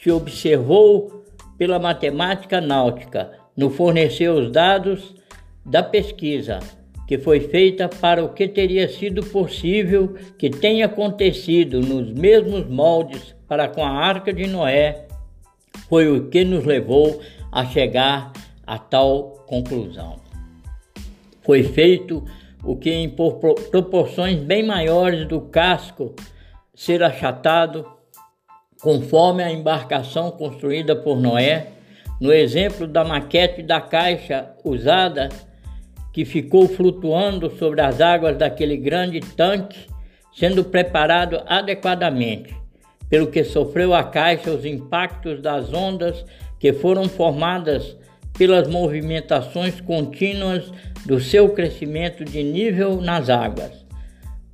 se 0.02 0.10
observou 0.10 1.24
pela 1.58 1.78
matemática 1.78 2.60
náutica 2.60 3.32
no 3.56 3.68
fornecer 3.68 4.30
os 4.30 4.50
dados 4.50 5.14
da 5.66 5.82
pesquisa 5.82 6.60
que 7.08 7.16
foi 7.16 7.40
feita 7.40 7.88
para 7.88 8.22
o 8.22 8.34
que 8.34 8.46
teria 8.46 8.86
sido 8.86 9.24
possível 9.24 10.14
que 10.38 10.50
tenha 10.50 10.84
acontecido 10.84 11.80
nos 11.80 12.12
mesmos 12.12 12.68
moldes 12.68 13.34
para 13.48 13.66
com 13.66 13.82
a 13.82 13.88
Arca 13.88 14.30
de 14.30 14.46
Noé, 14.46 15.06
foi 15.88 16.06
o 16.06 16.28
que 16.28 16.44
nos 16.44 16.66
levou 16.66 17.18
a 17.50 17.64
chegar 17.64 18.30
a 18.66 18.78
tal 18.78 19.42
conclusão. 19.46 20.20
Foi 21.40 21.62
feito 21.62 22.22
o 22.62 22.76
que 22.76 22.90
em 22.90 23.08
proporções 23.08 24.38
bem 24.40 24.62
maiores 24.62 25.26
do 25.26 25.40
casco 25.40 26.14
ser 26.74 27.02
achatado 27.02 27.86
conforme 28.82 29.42
a 29.42 29.50
embarcação 29.50 30.30
construída 30.30 30.94
por 30.94 31.18
Noé, 31.18 31.68
no 32.20 32.30
exemplo 32.30 32.86
da 32.86 33.02
maquete 33.02 33.62
da 33.62 33.80
caixa 33.80 34.50
usada 34.62 35.30
que 36.12 36.24
ficou 36.24 36.68
flutuando 36.68 37.50
sobre 37.58 37.80
as 37.80 38.00
águas 38.00 38.36
daquele 38.36 38.76
grande 38.76 39.20
tanque, 39.20 39.86
sendo 40.34 40.64
preparado 40.64 41.42
adequadamente, 41.46 42.54
pelo 43.08 43.28
que 43.28 43.44
sofreu 43.44 43.94
a 43.94 44.04
caixa 44.04 44.50
os 44.50 44.64
impactos 44.64 45.40
das 45.40 45.72
ondas 45.72 46.24
que 46.58 46.72
foram 46.72 47.08
formadas 47.08 47.96
pelas 48.36 48.68
movimentações 48.68 49.80
contínuas 49.80 50.72
do 51.04 51.18
seu 51.18 51.50
crescimento 51.50 52.24
de 52.24 52.42
nível 52.42 53.00
nas 53.00 53.28
águas, 53.28 53.84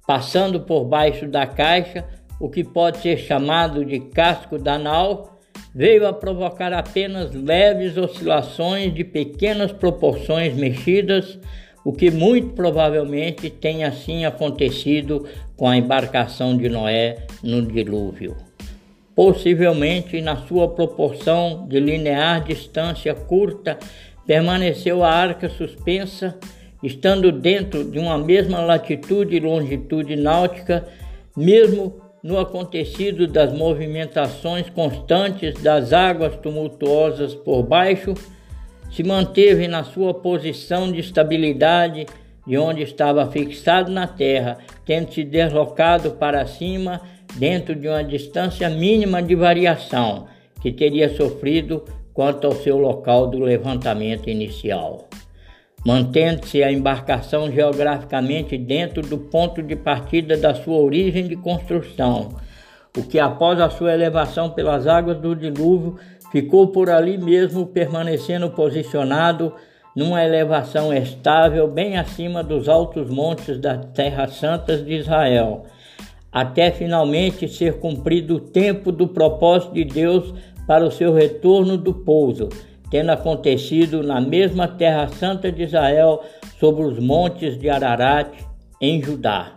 passando 0.07 0.61
por 0.61 0.85
baixo 0.85 1.27
da 1.29 1.47
caixa 1.47 2.05
o 2.41 2.49
que 2.49 2.65
pode 2.65 2.99
ser 2.99 3.17
chamado 3.19 3.85
de 3.85 4.01
casco 4.01 4.59
da 4.59 4.79
nau, 4.79 5.34
veio 5.75 6.07
a 6.07 6.13
provocar 6.13 6.73
apenas 6.73 7.35
leves 7.35 7.97
oscilações 7.97 8.95
de 8.95 9.03
pequenas 9.03 9.73
proporções 9.73 10.55
mexidas, 10.55 11.39
o 11.85 11.93
que 11.93 12.11
muito 12.11 12.51
provavelmente 12.51 13.51
tenha 13.51 13.89
assim 13.89 14.25
acontecido 14.25 15.27
com 15.57 15.69
a 15.69 15.77
embarcação 15.77 16.57
de 16.57 16.69
Noé 16.69 17.27
no 17.43 17.61
dilúvio. 17.61 18.37
Possivelmente, 19.15 20.21
na 20.21 20.37
sua 20.37 20.69
proporção 20.69 21.67
de 21.69 21.79
linear 21.79 22.45
distância 22.45 23.15
curta, 23.15 23.79
permaneceu 24.27 25.05
a 25.05 25.11
arca 25.11 25.49
suspensa, 25.49 26.39
estando 26.83 27.31
dentro 27.31 27.85
de 27.85 27.99
uma 27.99 28.17
mesma 28.19 28.61
latitude 28.61 29.37
e 29.37 29.41
longitude 29.41 30.17
náutica, 30.17 30.87
mesmo 31.37 32.04
no 32.25 32.39
acontecido 32.39 33.29
das 33.29 33.53
movimentações 33.53 34.71
constantes 34.71 35.63
das 35.63 35.93
águas 35.93 36.35
tumultuosas 36.37 37.35
por 37.35 37.63
baixo, 37.63 38.15
se 38.91 39.03
manteve 39.03 39.69
na 39.69 39.85
sua 39.85 40.15
posição 40.15 40.91
de 40.91 41.01
estabilidade 41.01 42.07
de 42.47 42.57
onde 42.57 42.83
estava 42.83 43.31
fixado 43.31 43.93
na 43.93 44.07
terra, 44.07 44.57
tendo 44.87 45.13
se 45.13 45.23
deslocado 45.23 46.13
para 46.13 46.47
cima 46.47 47.03
dentro 47.35 47.75
de 47.75 47.89
uma 47.89 48.03
distância 48.03 48.71
mínima 48.71 49.23
de 49.23 49.35
variação 49.35 50.27
que 50.63 50.73
teria 50.73 51.15
sofrido 51.15 51.85
quanto 52.15 52.47
ao 52.47 52.55
seu 52.55 52.79
local 52.79 53.27
do 53.27 53.39
levantamento 53.39 54.31
inicial 54.31 55.09
mantendo-se 55.85 56.63
a 56.63 56.73
embarcação 56.73 57.53
geograficamente 57.53 58.57
dentro 58.57 59.03
do 59.03 59.19
ponto 59.19 59.63
de 59.63 59.77
partida 59.77 60.37
da 60.37 60.55
sua 60.55 60.77
origem 60.77 61.29
de 61.29 61.37
construção, 61.37 62.37
o 62.97 63.03
que 63.03 63.19
após 63.19 63.61
a 63.61 63.69
sua 63.69 63.93
elevação 63.93 64.51
pelas 64.51 64.87
águas 64.87 65.19
do 65.19 65.37
dilúvio 65.37 65.99
ficou 66.33 66.69
por 66.69 66.89
ali 66.89 67.19
mesmo 67.19 67.67
permanecendo 67.67 68.49
posicionado 68.51 69.53
numa 69.95 70.25
elevação 70.25 70.93
estável 70.93 71.69
bem 71.69 71.99
acima 71.99 72.43
dos 72.43 72.69
altos 72.69 73.11
montes 73.11 73.61
das 73.61 73.85
terras 73.93 74.33
santas 74.35 74.85
de 74.85 74.95
Israel, 74.95 75.67
até 76.33 76.71
finalmente 76.71 77.47
ser 77.47 77.75
cumprido 77.79 78.37
o 78.37 78.41
tempo 78.41 78.91
do 78.91 79.07
propósito 79.07 79.75
de 79.75 79.85
Deus 79.85 80.35
para 80.67 80.85
o 80.85 80.91
seu 80.91 81.13
retorno 81.13 81.77
do 81.77 81.93
pouso 81.93 82.49
tendo 82.95 83.11
acontecido 83.11 84.05
na 84.05 84.21
mesma 84.21 84.69
terra 84.69 85.09
santa 85.09 85.51
de 85.51 85.65
Israel, 85.65 86.23
sobre 86.61 86.85
os 86.85 86.97
montes 87.01 87.59
de 87.59 87.69
Ararat, 87.69 88.33
em 88.81 89.03
Judá. 89.03 89.55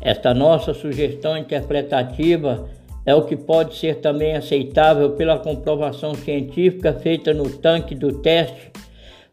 Esta 0.00 0.32
nossa 0.32 0.72
sugestão 0.72 1.36
interpretativa 1.36 2.68
é 3.04 3.12
o 3.12 3.24
que 3.24 3.36
pode 3.36 3.74
ser 3.74 3.96
também 3.96 4.36
aceitável 4.36 5.16
pela 5.16 5.36
comprovação 5.40 6.14
científica 6.14 6.92
feita 6.92 7.34
no 7.34 7.50
tanque 7.58 7.92
do 7.92 8.20
teste 8.20 8.70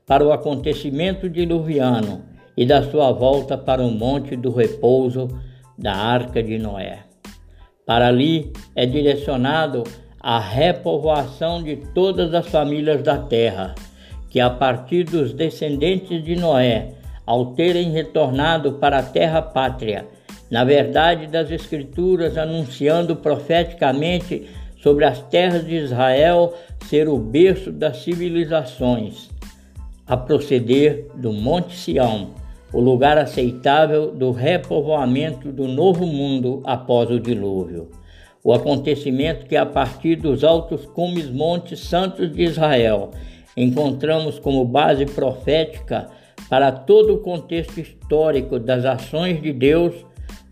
para 0.08 0.26
o 0.26 0.32
acontecimento 0.32 1.30
diluviano 1.30 2.24
e 2.58 2.66
da 2.66 2.82
sua 2.82 3.12
volta 3.12 3.56
para 3.56 3.84
o 3.84 3.92
monte 3.92 4.36
do 4.36 4.50
repouso 4.50 5.28
da 5.78 5.94
arca 5.94 6.42
de 6.42 6.58
Noé. 6.58 7.04
Para 7.86 8.08
ali 8.08 8.52
é 8.76 8.88
direcionado 8.88 9.84
a 10.22 10.38
repovoação 10.38 11.64
de 11.64 11.78
todas 11.78 12.34
as 12.34 12.48
famílias 12.48 13.02
da 13.02 13.18
terra, 13.18 13.74
que 14.30 14.40
a 14.40 14.50
partir 14.50 15.06
dos 15.06 15.34
descendentes 15.34 16.24
de 16.24 16.36
Noé, 16.36 16.90
ao 17.26 17.54
terem 17.54 17.92
retornado 17.92 18.74
para 18.74 19.00
a 19.00 19.04
terra 19.04 19.42
pátria, 19.42 20.06
na 20.52 20.64
verdade 20.64 21.28
das 21.28 21.50
Escrituras 21.50 22.38
anunciando 22.38 23.16
profeticamente 23.16 24.50
sobre 24.82 25.06
as 25.06 25.22
terras 25.24 25.66
de 25.66 25.76
Israel 25.76 26.54
ser 26.86 27.08
o 27.08 27.18
berço 27.18 27.72
das 27.72 27.98
civilizações, 27.98 29.30
a 30.06 30.18
proceder 30.18 31.08
do 31.16 31.32
Monte 31.32 31.78
Sião, 31.78 32.32
o 32.74 32.80
lugar 32.80 33.18
aceitável 33.18 34.12
do 34.12 34.32
repovoamento 34.32 35.52
do 35.52 35.68
novo 35.68 36.06
mundo 36.06 36.62
após 36.66 37.10
o 37.10 37.20
dilúvio 37.20 37.99
o 38.44 38.54
acontecimento 38.54 39.46
que, 39.46 39.56
a 39.56 39.66
partir 39.66 40.16
dos 40.16 40.44
altos 40.44 40.86
cumes 40.86 41.30
montes 41.30 41.80
santos 41.80 42.32
de 42.32 42.44
Israel, 42.44 43.12
encontramos 43.56 44.40
como 44.40 44.64
base 44.66 45.06
profética 45.06 46.10
para 46.50 46.72
todo 46.72 47.16
o 47.16 47.20
contexto 47.20 47.80
histórico 47.80 48.58
das 48.60 48.86
ações 48.86 49.42
de 49.42 49.52
Deus 49.52 49.94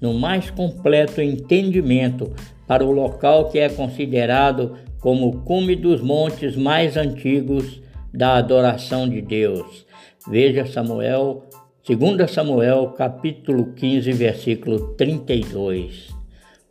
no 0.02 0.14
mais 0.14 0.50
completo 0.50 1.22
entendimento 1.22 2.34
para 2.68 2.86
o 2.86 2.92
local 2.92 3.50
que 3.50 3.60
é 3.60 3.70
considerado 3.70 4.78
como 5.00 5.30
o 5.30 5.42
cume 5.42 5.76
dos 5.76 6.02
montes 6.02 6.56
mais 6.56 6.98
antigos 6.98 7.82
da 8.14 8.36
adoração 8.36 9.08
de 9.08 9.22
Deus, 9.22 9.86
Veja 10.30 10.66
Samuel, 10.66 11.46
2 11.88 12.30
Samuel, 12.30 12.88
capítulo 12.98 13.74
15, 13.74 14.12
versículo 14.12 14.96
32. 14.96 16.17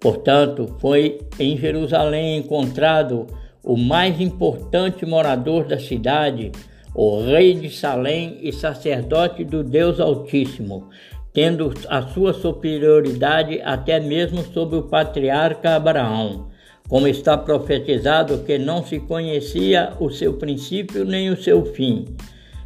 Portanto, 0.01 0.76
foi 0.78 1.18
em 1.38 1.57
Jerusalém 1.57 2.38
encontrado 2.38 3.26
o 3.62 3.76
mais 3.76 4.20
importante 4.20 5.05
morador 5.05 5.64
da 5.64 5.78
cidade, 5.78 6.53
o 6.94 7.20
rei 7.20 7.55
de 7.55 7.68
Salém 7.68 8.38
e 8.40 8.53
sacerdote 8.53 9.42
do 9.42 9.64
Deus 9.64 9.99
Altíssimo, 9.99 10.88
tendo 11.32 11.74
a 11.88 12.03
sua 12.03 12.32
superioridade 12.32 13.61
até 13.62 13.99
mesmo 13.99 14.42
sobre 14.55 14.78
o 14.78 14.84
patriarca 14.84 15.74
Abraão, 15.74 16.47
como 16.88 17.09
está 17.09 17.36
profetizado 17.36 18.38
que 18.38 18.57
não 18.57 18.84
se 18.84 19.01
conhecia 19.01 19.92
o 19.99 20.11
seu 20.11 20.34
princípio 20.34 21.05
nem 21.05 21.28
o 21.30 21.36
seu 21.36 21.64
fim, 21.66 22.05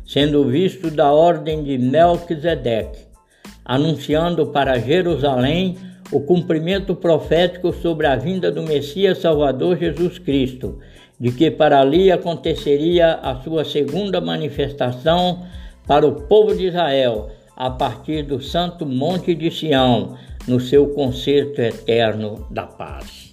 sendo 0.05 0.45
visto 0.45 0.91
da 0.91 1.11
ordem 1.11 1.65
de 1.65 1.79
Melquisedeque, 1.79 3.07
anunciando 3.65 4.49
para 4.49 4.79
Jerusalém 4.79 5.77
o 6.13 6.21
cumprimento 6.21 6.95
profético 6.95 7.73
sobre 7.73 8.07
a 8.07 8.17
vinda 8.17 8.51
do 8.51 8.63
Messias 8.63 9.19
Salvador 9.19 9.79
Jesus 9.79 10.19
Cristo, 10.19 10.79
de 11.19 11.31
que 11.31 11.51
para 11.51 11.81
ali 11.81 12.11
aconteceria 12.11 13.15
a 13.15 13.37
sua 13.37 13.65
segunda 13.65 14.21
manifestação 14.21 15.45
para 15.87 16.07
o 16.07 16.23
povo 16.23 16.55
de 16.55 16.67
Israel 16.67 17.31
a 17.57 17.71
partir 17.71 18.23
do 18.23 18.41
santo 18.41 18.87
monte 18.87 19.35
de 19.35 19.51
Sião, 19.51 20.17
no 20.49 20.59
seu 20.59 20.89
concerto 20.89 21.61
eterno 21.61 22.47
da 22.51 22.67
paz. 22.67 23.30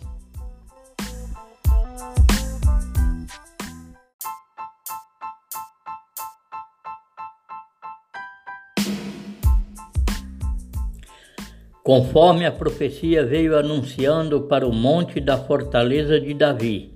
Conforme 11.88 12.45
a 12.45 12.51
profecia 12.51 13.25
veio 13.25 13.57
anunciando 13.57 14.41
para 14.41 14.67
o 14.67 14.73
monte 14.75 15.21
da 15.21 15.38
fortaleza 15.38 16.19
de 16.19 16.33
Davi, 16.33 16.93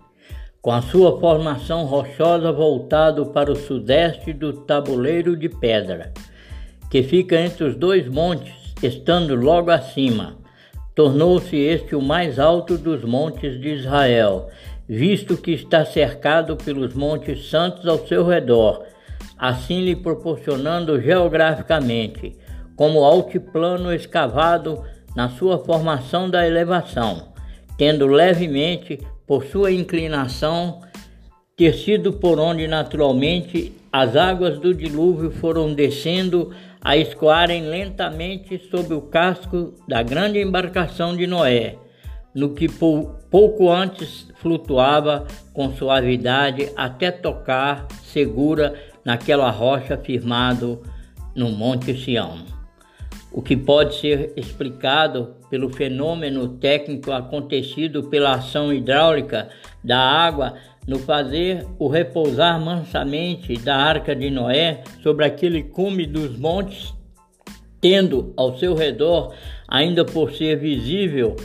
com 0.62 0.70
a 0.70 0.82
sua 0.82 1.18
formação 1.18 1.86
rochosa 1.86 2.52
voltado 2.52 3.28
para 3.28 3.50
o 3.50 3.56
sudeste 3.56 4.34
do 4.34 4.52
tabuleiro 4.52 5.38
de 5.38 5.48
pedra 5.48 6.12
que 6.90 7.04
fica 7.04 7.40
entre 7.40 7.64
os 7.64 7.78
dois 7.78 8.06
montes, 8.10 8.52
estando 8.84 9.34
logo 9.34 9.72
acima. 9.72 10.36
Tornou-se 10.94 11.56
este 11.56 11.96
o 11.96 12.02
mais 12.02 12.38
alto 12.38 12.78
dos 12.78 13.02
montes 13.02 13.58
de 13.62 13.70
Israel, 13.70 14.50
visto 14.90 15.38
que 15.38 15.52
está 15.52 15.86
cercado 15.86 16.58
pelos 16.58 16.94
montes 16.94 17.50
santos 17.50 17.88
ao 17.88 18.06
seu 18.06 18.28
redor, 18.28 18.84
assim 19.38 19.86
lhe 19.86 19.96
proporcionando 19.96 21.00
geograficamente, 21.00 22.36
como 22.82 23.06
altiplano 23.06 23.94
escavado 23.94 24.84
na 25.16 25.30
sua 25.30 25.60
formação 25.60 26.28
da 26.28 26.48
elevação, 26.48 27.28
tendo 27.78 28.08
levemente, 28.08 29.00
por 29.28 29.46
sua 29.46 29.72
inclinação, 29.72 30.82
ter 31.56 31.76
sido 31.76 32.12
por 32.14 32.40
onde 32.40 32.68
naturalmente 32.68 33.72
as 33.94 34.16
águas 34.16 34.58
do 34.58 34.74
dilúvio 34.74 35.30
foram 35.30 35.76
descendo 35.76 36.50
a 36.84 36.98
escoarem 36.98 37.68
lentamente 37.68 38.58
sob 38.72 38.96
o 38.96 39.02
casco 39.02 39.76
da 39.88 40.02
grande 40.02 40.42
embarcação 40.42 41.16
de 41.16 41.28
Noé, 41.28 41.76
no 42.34 42.56
que 42.56 42.68
pouco 42.68 43.70
antes 43.70 44.28
flutuava 44.38 45.28
com 45.54 45.72
suavidade 45.76 46.72
até 46.76 47.12
tocar 47.12 47.86
segura 48.02 48.74
naquela 49.06 49.52
rocha 49.52 49.96
firmado 49.98 50.82
no 51.36 51.52
Monte 51.52 51.96
Sião. 51.96 52.60
O 53.34 53.42
que 53.42 53.56
pode 53.56 53.96
ser 53.96 54.34
explicado 54.36 55.36
pelo 55.50 55.70
fenômeno 55.70 56.50
técnico 56.58 57.12
acontecido 57.12 58.04
pela 58.10 58.34
ação 58.34 58.74
hidráulica 58.74 59.50
da 59.82 59.98
água 59.98 60.56
no 60.86 61.00
fazer 61.00 61.66
o 61.80 61.88
repousar 61.88 62.60
mansamente 62.60 63.54
da 63.54 63.78
arca 63.78 64.14
de 64.14 64.30
Noé 64.30 64.84
sobre 65.02 65.26
aquele 65.26 65.64
cume 65.64 66.06
dos 66.06 66.38
montes, 66.38 66.94
tendo 67.80 68.34
ao 68.36 68.58
seu 68.58 68.76
redor, 68.76 69.34
ainda 69.68 70.04
por 70.04 70.32
ser 70.32 70.58
visível, 70.58 71.36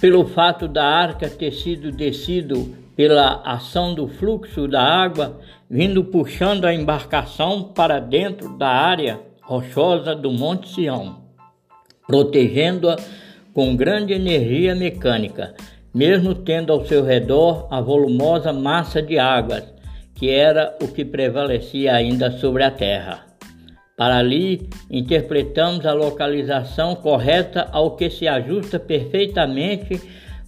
pelo 0.00 0.26
fato 0.26 0.66
da 0.66 0.84
arca 0.84 1.28
ter 1.28 1.52
sido 1.52 1.90
descido 1.90 2.74
pela 2.94 3.42
ação 3.42 3.94
do 3.94 4.08
fluxo 4.08 4.66
da 4.66 4.82
água, 4.82 5.38
vindo 5.68 6.02
puxando 6.04 6.64
a 6.64 6.72
embarcação 6.72 7.62
para 7.62 7.98
dentro 7.98 8.56
da 8.56 8.68
área 8.68 9.20
rochosa 9.46 10.14
do 10.14 10.30
Monte 10.30 10.68
Sião, 10.68 11.22
protegendo-a 12.06 12.96
com 13.54 13.74
grande 13.74 14.12
energia 14.12 14.74
mecânica 14.74 15.54
mesmo 15.96 16.34
tendo 16.34 16.74
ao 16.74 16.84
seu 16.84 17.02
redor 17.02 17.68
a 17.70 17.80
volumosa 17.80 18.52
massa 18.52 19.00
de 19.00 19.18
águas, 19.18 19.64
que 20.14 20.28
era 20.28 20.76
o 20.82 20.88
que 20.88 21.06
prevalecia 21.06 21.94
ainda 21.94 22.30
sobre 22.32 22.62
a 22.62 22.70
terra. 22.70 23.24
Para 23.96 24.18
ali, 24.18 24.68
interpretamos 24.90 25.86
a 25.86 25.94
localização 25.94 26.94
correta 26.94 27.66
ao 27.72 27.96
que 27.96 28.10
se 28.10 28.28
ajusta 28.28 28.78
perfeitamente 28.78 29.98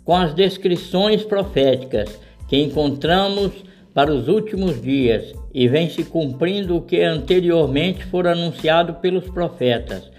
com 0.05 0.15
as 0.15 0.35
descrições 0.35 1.25
proféticas 1.25 2.21
que 2.47 2.59
encontramos 2.59 3.51
para 3.95 4.13
os 4.13 4.29
últimos 4.29 4.83
dias 4.83 5.33
e 5.53 5.67
vem 5.69 5.89
se 5.89 6.05
cumprindo 6.05 6.77
o 6.77 6.83
que 6.83 7.03
anteriormente 7.03 8.05
fora 8.05 8.33
anunciado 8.33 8.95
pelos 8.95 9.29
profetas 9.29 10.11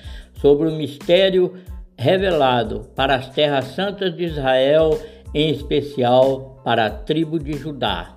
sobre 0.41 0.67
o 0.69 0.75
mistério 0.75 1.53
revelado 1.97 2.87
para 2.95 3.15
as 3.15 3.29
terras 3.29 3.65
santas 3.75 4.15
de 4.15 4.23
Israel 4.23 4.97
em 5.33 5.51
especial 5.51 6.61
para 6.63 6.85
a 6.85 6.89
tribo 6.89 7.37
de 7.37 7.53
Judá. 7.53 8.15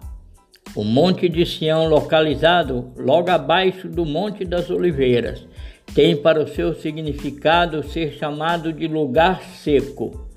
O 0.74 0.84
Monte 0.84 1.28
de 1.28 1.44
Sião, 1.44 1.86
localizado 1.86 2.92
logo 2.96 3.30
abaixo 3.30 3.88
do 3.88 4.06
Monte 4.06 4.44
das 4.44 4.70
Oliveiras, 4.70 5.46
tem 5.94 6.16
para 6.16 6.42
o 6.42 6.48
seu 6.48 6.72
significado 6.74 7.82
ser 7.82 8.12
chamado 8.12 8.72
de 8.72 8.86
lugar 8.86 9.42
seco, 9.42 10.28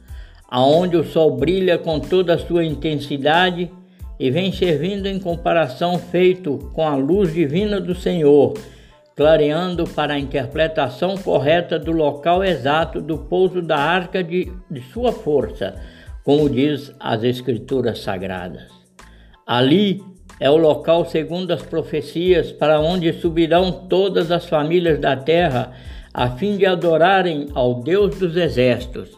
aonde 0.50 0.98
o 0.98 1.06
sol 1.06 1.38
brilha 1.38 1.78
com 1.78 2.00
toda 2.00 2.34
a 2.34 2.40
sua 2.40 2.66
intensidade 2.66 3.72
e 4.20 4.32
vem 4.32 4.52
servindo 4.52 5.08
em 5.08 5.20
comparação 5.20 5.98
feito 5.98 6.58
com 6.74 6.88
a 6.88 6.96
luz 6.96 7.34
divina 7.34 7.80
do 7.80 7.94
Senhor, 7.94 8.54
clareando 9.16 9.86
para 9.86 10.14
a 10.14 10.20
interpretação 10.20 11.18
correta 11.18 11.78
do 11.80 11.92
local 11.92 12.44
exato 12.44 13.02
do 13.02 13.18
pouso 13.18 13.62
da 13.62 13.78
arca 13.78 14.24
de, 14.24 14.52
de 14.70 14.82
sua 14.82 15.12
força 15.12 15.76
como 16.26 16.50
diz 16.50 16.92
as 17.00 17.24
Escrituras 17.24 18.00
Sagradas. 18.00 18.64
Ali 19.46 20.02
é 20.40 20.50
o 20.50 20.58
local, 20.58 21.06
segundo 21.06 21.52
as 21.52 21.62
profecias, 21.62 22.52
para 22.52 22.82
onde 22.82 23.14
subirão 23.14 23.72
todas 23.72 24.32
as 24.32 24.50
famílias 24.50 25.00
da 25.00 25.16
terra, 25.16 25.72
a 26.12 26.32
fim 26.32 26.58
de 26.58 26.66
adorarem 26.66 27.50
ao 27.54 27.76
Deus 27.76 28.18
dos 28.18 28.36
exércitos, 28.36 29.12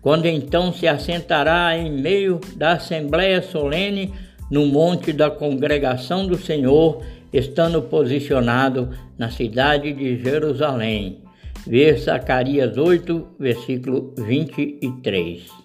quando 0.00 0.24
então 0.24 0.72
se 0.72 0.88
assentará 0.88 1.76
em 1.76 1.92
meio 1.92 2.40
da 2.56 2.72
Assembleia 2.72 3.42
Solene 3.42 4.14
no 4.50 4.66
monte 4.66 5.12
da 5.12 5.30
congregação 5.30 6.26
do 6.26 6.36
Senhor, 6.36 7.02
estando 7.32 7.82
posicionado 7.82 8.90
na 9.18 9.30
cidade 9.30 9.92
de 9.92 10.22
Jerusalém. 10.22 11.22
Ver 11.66 11.98
Zacarias 11.98 12.76
8, 12.76 13.26
versículo 13.38 14.14
23. 14.18 15.64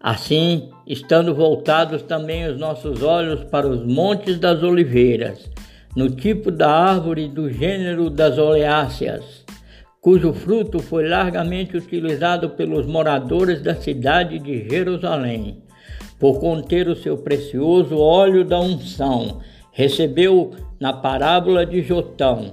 Assim, 0.00 0.70
estando 0.84 1.32
voltados 1.32 2.02
também 2.02 2.44
os 2.46 2.58
nossos 2.58 3.02
olhos 3.02 3.44
para 3.44 3.68
os 3.68 3.86
montes 3.86 4.38
das 4.38 4.62
oliveiras, 4.62 5.48
no 5.94 6.10
tipo 6.10 6.50
da 6.50 6.70
árvore 6.70 7.28
do 7.28 7.48
gênero 7.48 8.10
das 8.10 8.36
oleáceas, 8.36 9.44
cujo 10.00 10.32
fruto 10.32 10.80
foi 10.80 11.08
largamente 11.08 11.76
utilizado 11.76 12.50
pelos 12.50 12.84
moradores 12.84 13.62
da 13.62 13.76
cidade 13.76 14.40
de 14.40 14.68
Jerusalém, 14.68 15.62
por 16.22 16.38
conter 16.38 16.86
o 16.86 16.94
seu 16.94 17.18
precioso 17.18 17.98
óleo 17.98 18.44
da 18.44 18.60
unção, 18.60 19.40
recebeu 19.72 20.52
na 20.78 20.92
parábola 20.92 21.66
de 21.66 21.82
Jotão 21.82 22.48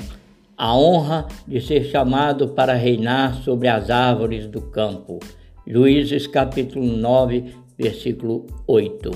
a 0.57 0.75
honra 0.75 1.27
de 1.47 1.61
ser 1.61 1.83
chamado 1.83 2.47
para 2.47 2.73
reinar 2.73 3.35
sobre 3.43 3.67
as 3.67 3.91
árvores 3.91 4.47
do 4.47 4.59
campo. 4.59 5.19
Juízes 5.67 6.25
capítulo 6.25 6.83
9, 6.83 7.53
versículo 7.77 8.47
8. 8.65 9.11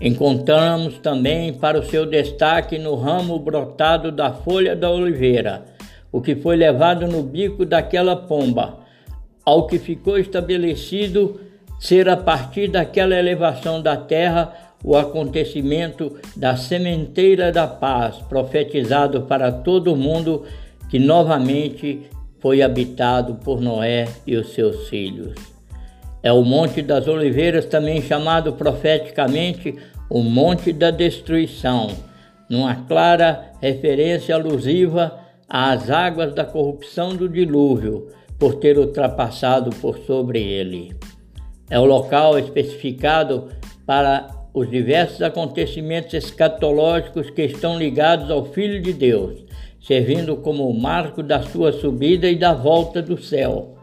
Encontramos 0.00 0.96
também 1.00 1.52
para 1.52 1.78
o 1.78 1.84
seu 1.84 2.06
destaque 2.06 2.78
no 2.78 2.94
ramo 2.94 3.38
brotado 3.38 4.10
da 4.10 4.32
folha 4.32 4.74
da 4.74 4.90
oliveira, 4.90 5.66
o 6.10 6.22
que 6.22 6.34
foi 6.34 6.56
levado 6.56 7.06
no 7.06 7.22
bico 7.22 7.66
daquela 7.66 8.16
pomba, 8.16 8.78
ao 9.44 9.66
que 9.66 9.78
ficou 9.78 10.16
estabelecido 10.16 11.43
ser 11.84 12.08
a 12.08 12.16
partir 12.16 12.68
daquela 12.68 13.14
elevação 13.14 13.82
da 13.82 13.94
terra 13.94 14.54
o 14.82 14.96
acontecimento 14.96 16.16
da 16.34 16.56
sementeira 16.56 17.52
da 17.52 17.66
paz, 17.66 18.16
profetizado 18.26 19.22
para 19.22 19.52
todo 19.52 19.92
o 19.92 19.96
mundo, 19.96 20.44
que 20.90 20.98
novamente 20.98 22.02
foi 22.40 22.62
habitado 22.62 23.34
por 23.34 23.60
Noé 23.60 24.08
e 24.26 24.34
os 24.34 24.54
seus 24.54 24.88
filhos. 24.88 25.34
É 26.22 26.32
o 26.32 26.42
Monte 26.42 26.80
das 26.80 27.06
Oliveiras, 27.06 27.66
também 27.66 28.00
chamado 28.00 28.54
profeticamente 28.54 29.76
o 30.08 30.22
Monte 30.22 30.72
da 30.72 30.90
Destruição, 30.90 31.88
numa 32.48 32.74
clara 32.74 33.52
referência 33.60 34.34
alusiva 34.34 35.18
às 35.46 35.90
águas 35.90 36.34
da 36.34 36.46
corrupção 36.46 37.14
do 37.14 37.28
dilúvio, 37.28 38.08
por 38.38 38.54
ter 38.54 38.78
ultrapassado 38.78 39.68
por 39.76 39.98
sobre 39.98 40.42
ele. 40.42 40.94
É 41.70 41.78
o 41.78 41.84
local 41.84 42.38
especificado 42.38 43.48
para 43.86 44.28
os 44.52 44.70
diversos 44.70 45.20
acontecimentos 45.22 46.14
escatológicos 46.14 47.28
que 47.30 47.42
estão 47.42 47.78
ligados 47.78 48.30
ao 48.30 48.44
Filho 48.44 48.80
de 48.80 48.92
Deus, 48.92 49.44
servindo 49.80 50.36
como 50.36 50.72
marco 50.72 51.22
da 51.22 51.42
sua 51.42 51.72
subida 51.72 52.28
e 52.28 52.36
da 52.36 52.54
volta 52.54 53.02
do 53.02 53.20
céu. 53.20 53.74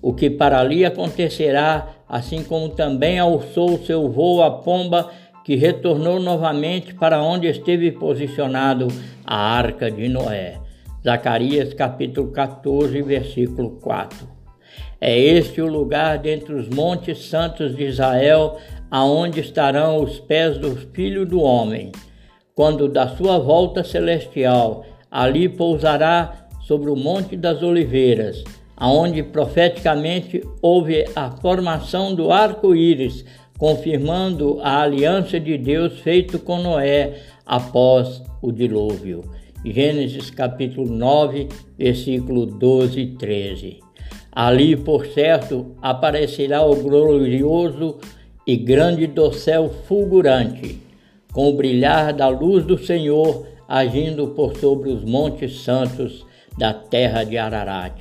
O 0.00 0.14
que 0.14 0.30
para 0.30 0.60
ali 0.60 0.84
acontecerá, 0.84 1.88
assim 2.08 2.42
como 2.42 2.70
também 2.70 3.18
alçou 3.18 3.78
seu 3.84 4.10
voo 4.10 4.42
a 4.42 4.50
pomba 4.50 5.10
que 5.44 5.56
retornou 5.56 6.18
novamente 6.18 6.94
para 6.94 7.22
onde 7.22 7.46
esteve 7.46 7.92
posicionado 7.92 8.88
a 9.24 9.36
arca 9.36 9.90
de 9.90 10.08
Noé. 10.08 10.58
Zacarias 11.02 11.74
capítulo 11.74 12.32
14, 12.32 13.02
versículo 13.02 13.72
4. 13.82 14.43
É 15.06 15.20
este 15.20 15.60
o 15.60 15.66
lugar 15.66 16.16
dentre 16.18 16.54
os 16.54 16.66
montes 16.70 17.26
santos 17.26 17.76
de 17.76 17.84
Israel 17.84 18.56
aonde 18.90 19.38
estarão 19.38 20.02
os 20.02 20.18
pés 20.18 20.56
do 20.56 20.74
Filho 20.94 21.26
do 21.26 21.42
Homem. 21.42 21.92
Quando 22.54 22.88
da 22.88 23.08
sua 23.08 23.38
volta 23.38 23.84
celestial, 23.84 24.82
ali 25.10 25.46
pousará 25.46 26.48
sobre 26.62 26.88
o 26.88 26.96
Monte 26.96 27.36
das 27.36 27.62
Oliveiras, 27.62 28.42
aonde 28.74 29.22
profeticamente 29.22 30.42
houve 30.62 31.04
a 31.14 31.30
formação 31.32 32.14
do 32.14 32.32
arco-íris, 32.32 33.26
confirmando 33.58 34.58
a 34.62 34.80
aliança 34.80 35.38
de 35.38 35.58
Deus 35.58 36.00
feito 36.00 36.38
com 36.38 36.62
Noé 36.62 37.20
após 37.44 38.22
o 38.40 38.50
dilúvio. 38.50 39.20
Gênesis 39.66 40.30
capítulo 40.30 40.90
9, 40.90 41.48
versículo 41.76 42.46
12 42.46 43.00
e 43.00 43.06
13. 43.16 43.83
Ali, 44.34 44.76
por 44.76 45.06
certo, 45.06 45.76
aparecerá 45.80 46.64
o 46.64 46.74
glorioso 46.74 47.98
e 48.46 48.56
grande 48.56 49.06
dossel 49.06 49.70
fulgurante, 49.86 50.80
com 51.32 51.48
o 51.50 51.56
brilhar 51.56 52.12
da 52.12 52.28
luz 52.28 52.64
do 52.64 52.76
Senhor 52.76 53.46
agindo 53.68 54.28
por 54.28 54.56
sobre 54.56 54.90
os 54.90 55.04
montes 55.04 55.60
santos 55.62 56.24
da 56.58 56.72
terra 56.72 57.24
de 57.24 57.38
Ararat. 57.38 57.94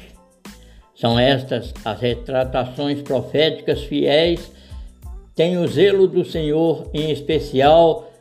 São 0.96 1.18
estas 1.18 1.74
as 1.84 2.00
retratações 2.00 3.02
proféticas 3.02 3.84
fiéis, 3.84 4.52
tem 5.36 5.58
o 5.58 5.68
zelo 5.68 6.08
do 6.08 6.24
Senhor 6.24 6.90
em 6.94 7.12
especial 7.12 8.12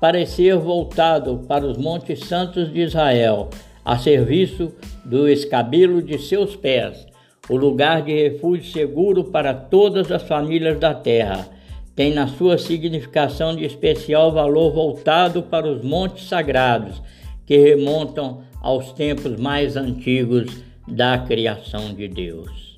parecer 0.00 0.56
voltado 0.56 1.44
para 1.46 1.64
os 1.64 1.78
montes 1.78 2.20
santos 2.20 2.72
de 2.72 2.80
Israel, 2.80 3.48
a 3.84 3.96
serviço 3.98 4.72
do 5.04 5.28
escabelo 5.28 6.02
de 6.02 6.18
seus 6.18 6.56
pés, 6.56 7.06
o 7.48 7.56
lugar 7.56 8.02
de 8.02 8.12
refúgio 8.12 8.70
seguro 8.72 9.24
para 9.24 9.54
todas 9.54 10.10
as 10.10 10.22
famílias 10.22 10.78
da 10.78 10.92
terra 10.94 11.48
tem 11.94 12.12
na 12.12 12.26
sua 12.26 12.58
significação 12.58 13.56
de 13.56 13.64
especial 13.64 14.30
valor 14.30 14.72
voltado 14.72 15.42
para 15.42 15.66
os 15.66 15.82
montes 15.82 16.28
sagrados, 16.28 17.00
que 17.46 17.56
remontam 17.56 18.42
aos 18.60 18.92
tempos 18.92 19.40
mais 19.40 19.76
antigos 19.76 20.50
da 20.86 21.18
criação 21.18 21.94
de 21.94 22.06
Deus. 22.06 22.76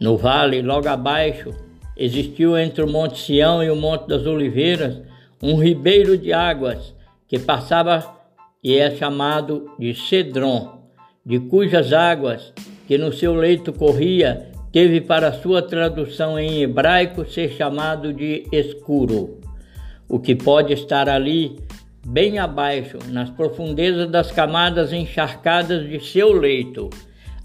No 0.00 0.16
vale, 0.16 0.62
logo 0.62 0.88
abaixo, 0.88 1.52
existiu 1.94 2.56
entre 2.56 2.82
o 2.82 2.88
Monte 2.88 3.18
Sião 3.18 3.62
e 3.62 3.70
o 3.70 3.76
Monte 3.76 4.08
das 4.08 4.24
Oliveiras 4.24 5.02
um 5.42 5.56
ribeiro 5.56 6.16
de 6.16 6.32
águas 6.32 6.94
que 7.28 7.38
passava 7.38 8.20
e 8.64 8.76
é 8.76 8.90
chamado 8.94 9.70
de 9.78 9.94
Cedron, 9.94 10.80
de 11.24 11.38
cujas 11.38 11.92
águas 11.92 12.54
que 12.90 12.98
no 12.98 13.12
seu 13.12 13.32
leito 13.32 13.72
corria 13.72 14.50
teve 14.72 15.00
para 15.00 15.32
sua 15.32 15.62
tradução 15.62 16.36
em 16.36 16.60
hebraico 16.60 17.24
ser 17.24 17.50
chamado 17.52 18.12
de 18.12 18.48
escuro, 18.50 19.38
o 20.08 20.18
que 20.18 20.34
pode 20.34 20.72
estar 20.72 21.08
ali 21.08 21.60
bem 22.04 22.40
abaixo, 22.40 22.98
nas 23.06 23.30
profundezas 23.30 24.10
das 24.10 24.32
camadas 24.32 24.92
encharcadas 24.92 25.88
de 25.88 26.00
seu 26.00 26.32
leito, 26.32 26.90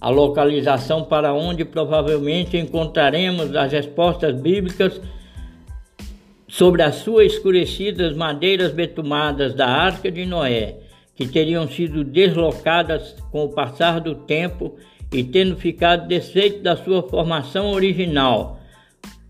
a 0.01 0.09
localização 0.09 1.03
para 1.03 1.31
onde 1.31 1.63
provavelmente 1.63 2.57
encontraremos 2.57 3.55
as 3.55 3.71
respostas 3.71 4.33
bíblicas 4.33 4.99
sobre 6.47 6.81
as 6.81 6.95
suas 6.95 7.33
escurecidas 7.33 8.15
madeiras 8.15 8.71
betumadas 8.71 9.53
da 9.53 9.67
arca 9.67 10.09
de 10.09 10.25
Noé, 10.25 10.77
que 11.15 11.27
teriam 11.27 11.67
sido 11.67 12.03
deslocadas 12.03 13.15
com 13.31 13.43
o 13.43 13.49
passar 13.49 14.01
do 14.01 14.15
tempo 14.15 14.75
e 15.15 15.23
tendo 15.23 15.55
ficado 15.55 16.09
desfeito 16.09 16.61
da 16.61 16.75
sua 16.75 17.01
formação 17.01 17.71
original, 17.71 18.59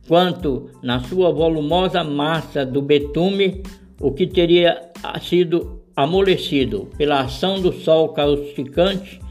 quanto 0.07 0.71
na 0.81 0.99
sua 1.01 1.31
volumosa 1.31 2.03
massa 2.03 2.65
do 2.65 2.81
betume, 2.81 3.61
o 4.01 4.11
que 4.11 4.25
teria 4.25 4.81
sido 5.21 5.83
amolecido 5.95 6.89
pela 6.97 7.21
ação 7.21 7.61
do 7.61 7.71
sol 7.71 8.09
causticante, 8.09 9.21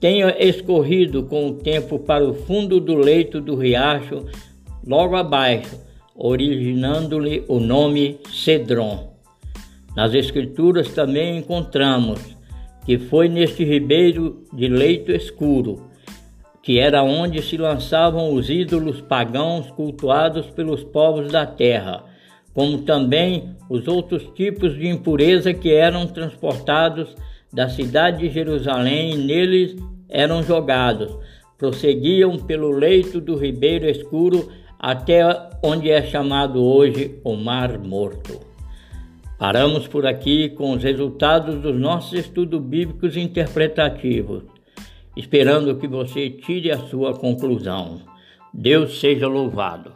tenha 0.00 0.34
escorrido 0.36 1.22
com 1.22 1.46
o 1.46 1.54
tempo 1.54 1.96
para 1.96 2.26
o 2.26 2.34
fundo 2.34 2.80
do 2.80 2.96
leito 2.96 3.40
do 3.40 3.54
riacho, 3.54 4.26
logo 4.84 5.14
abaixo, 5.14 5.80
originando-lhe 6.16 7.44
o 7.46 7.60
nome 7.60 8.18
Cedron. 8.32 9.14
Nas 9.94 10.12
Escrituras 10.12 10.88
também 10.88 11.38
encontramos 11.38 12.18
que 12.84 12.98
foi 12.98 13.28
neste 13.28 13.62
ribeiro 13.62 14.44
de 14.52 14.66
leito 14.66 15.12
escuro 15.12 15.89
que 16.62 16.78
era 16.78 17.02
onde 17.02 17.42
se 17.42 17.56
lançavam 17.56 18.34
os 18.34 18.50
ídolos 18.50 19.00
pagãos 19.00 19.70
cultuados 19.70 20.46
pelos 20.50 20.84
povos 20.84 21.32
da 21.32 21.46
terra, 21.46 22.04
como 22.52 22.82
também 22.82 23.56
os 23.68 23.88
outros 23.88 24.24
tipos 24.34 24.76
de 24.76 24.88
impureza 24.88 25.54
que 25.54 25.72
eram 25.72 26.06
transportados 26.06 27.16
da 27.52 27.68
cidade 27.68 28.28
de 28.28 28.34
Jerusalém 28.34 29.14
e 29.14 29.16
neles 29.16 29.76
eram 30.08 30.42
jogados. 30.42 31.16
Prosseguiam 31.56 32.36
pelo 32.38 32.70
leito 32.70 33.20
do 33.20 33.36
ribeiro 33.36 33.88
escuro 33.88 34.50
até 34.78 35.22
onde 35.62 35.90
é 35.90 36.02
chamado 36.02 36.62
hoje 36.62 37.18
o 37.24 37.36
Mar 37.36 37.78
Morto. 37.78 38.40
Paramos 39.38 39.88
por 39.88 40.06
aqui 40.06 40.50
com 40.50 40.72
os 40.72 40.82
resultados 40.82 41.56
dos 41.60 41.78
nossos 41.78 42.18
estudos 42.18 42.60
bíblicos 42.60 43.16
interpretativos 43.16 44.49
esperando 45.20 45.76
que 45.76 45.86
você 45.86 46.30
tire 46.30 46.72
a 46.72 46.78
sua 46.78 47.14
conclusão. 47.14 48.00
Deus 48.52 48.98
seja 48.98 49.28
louvado. 49.28 49.92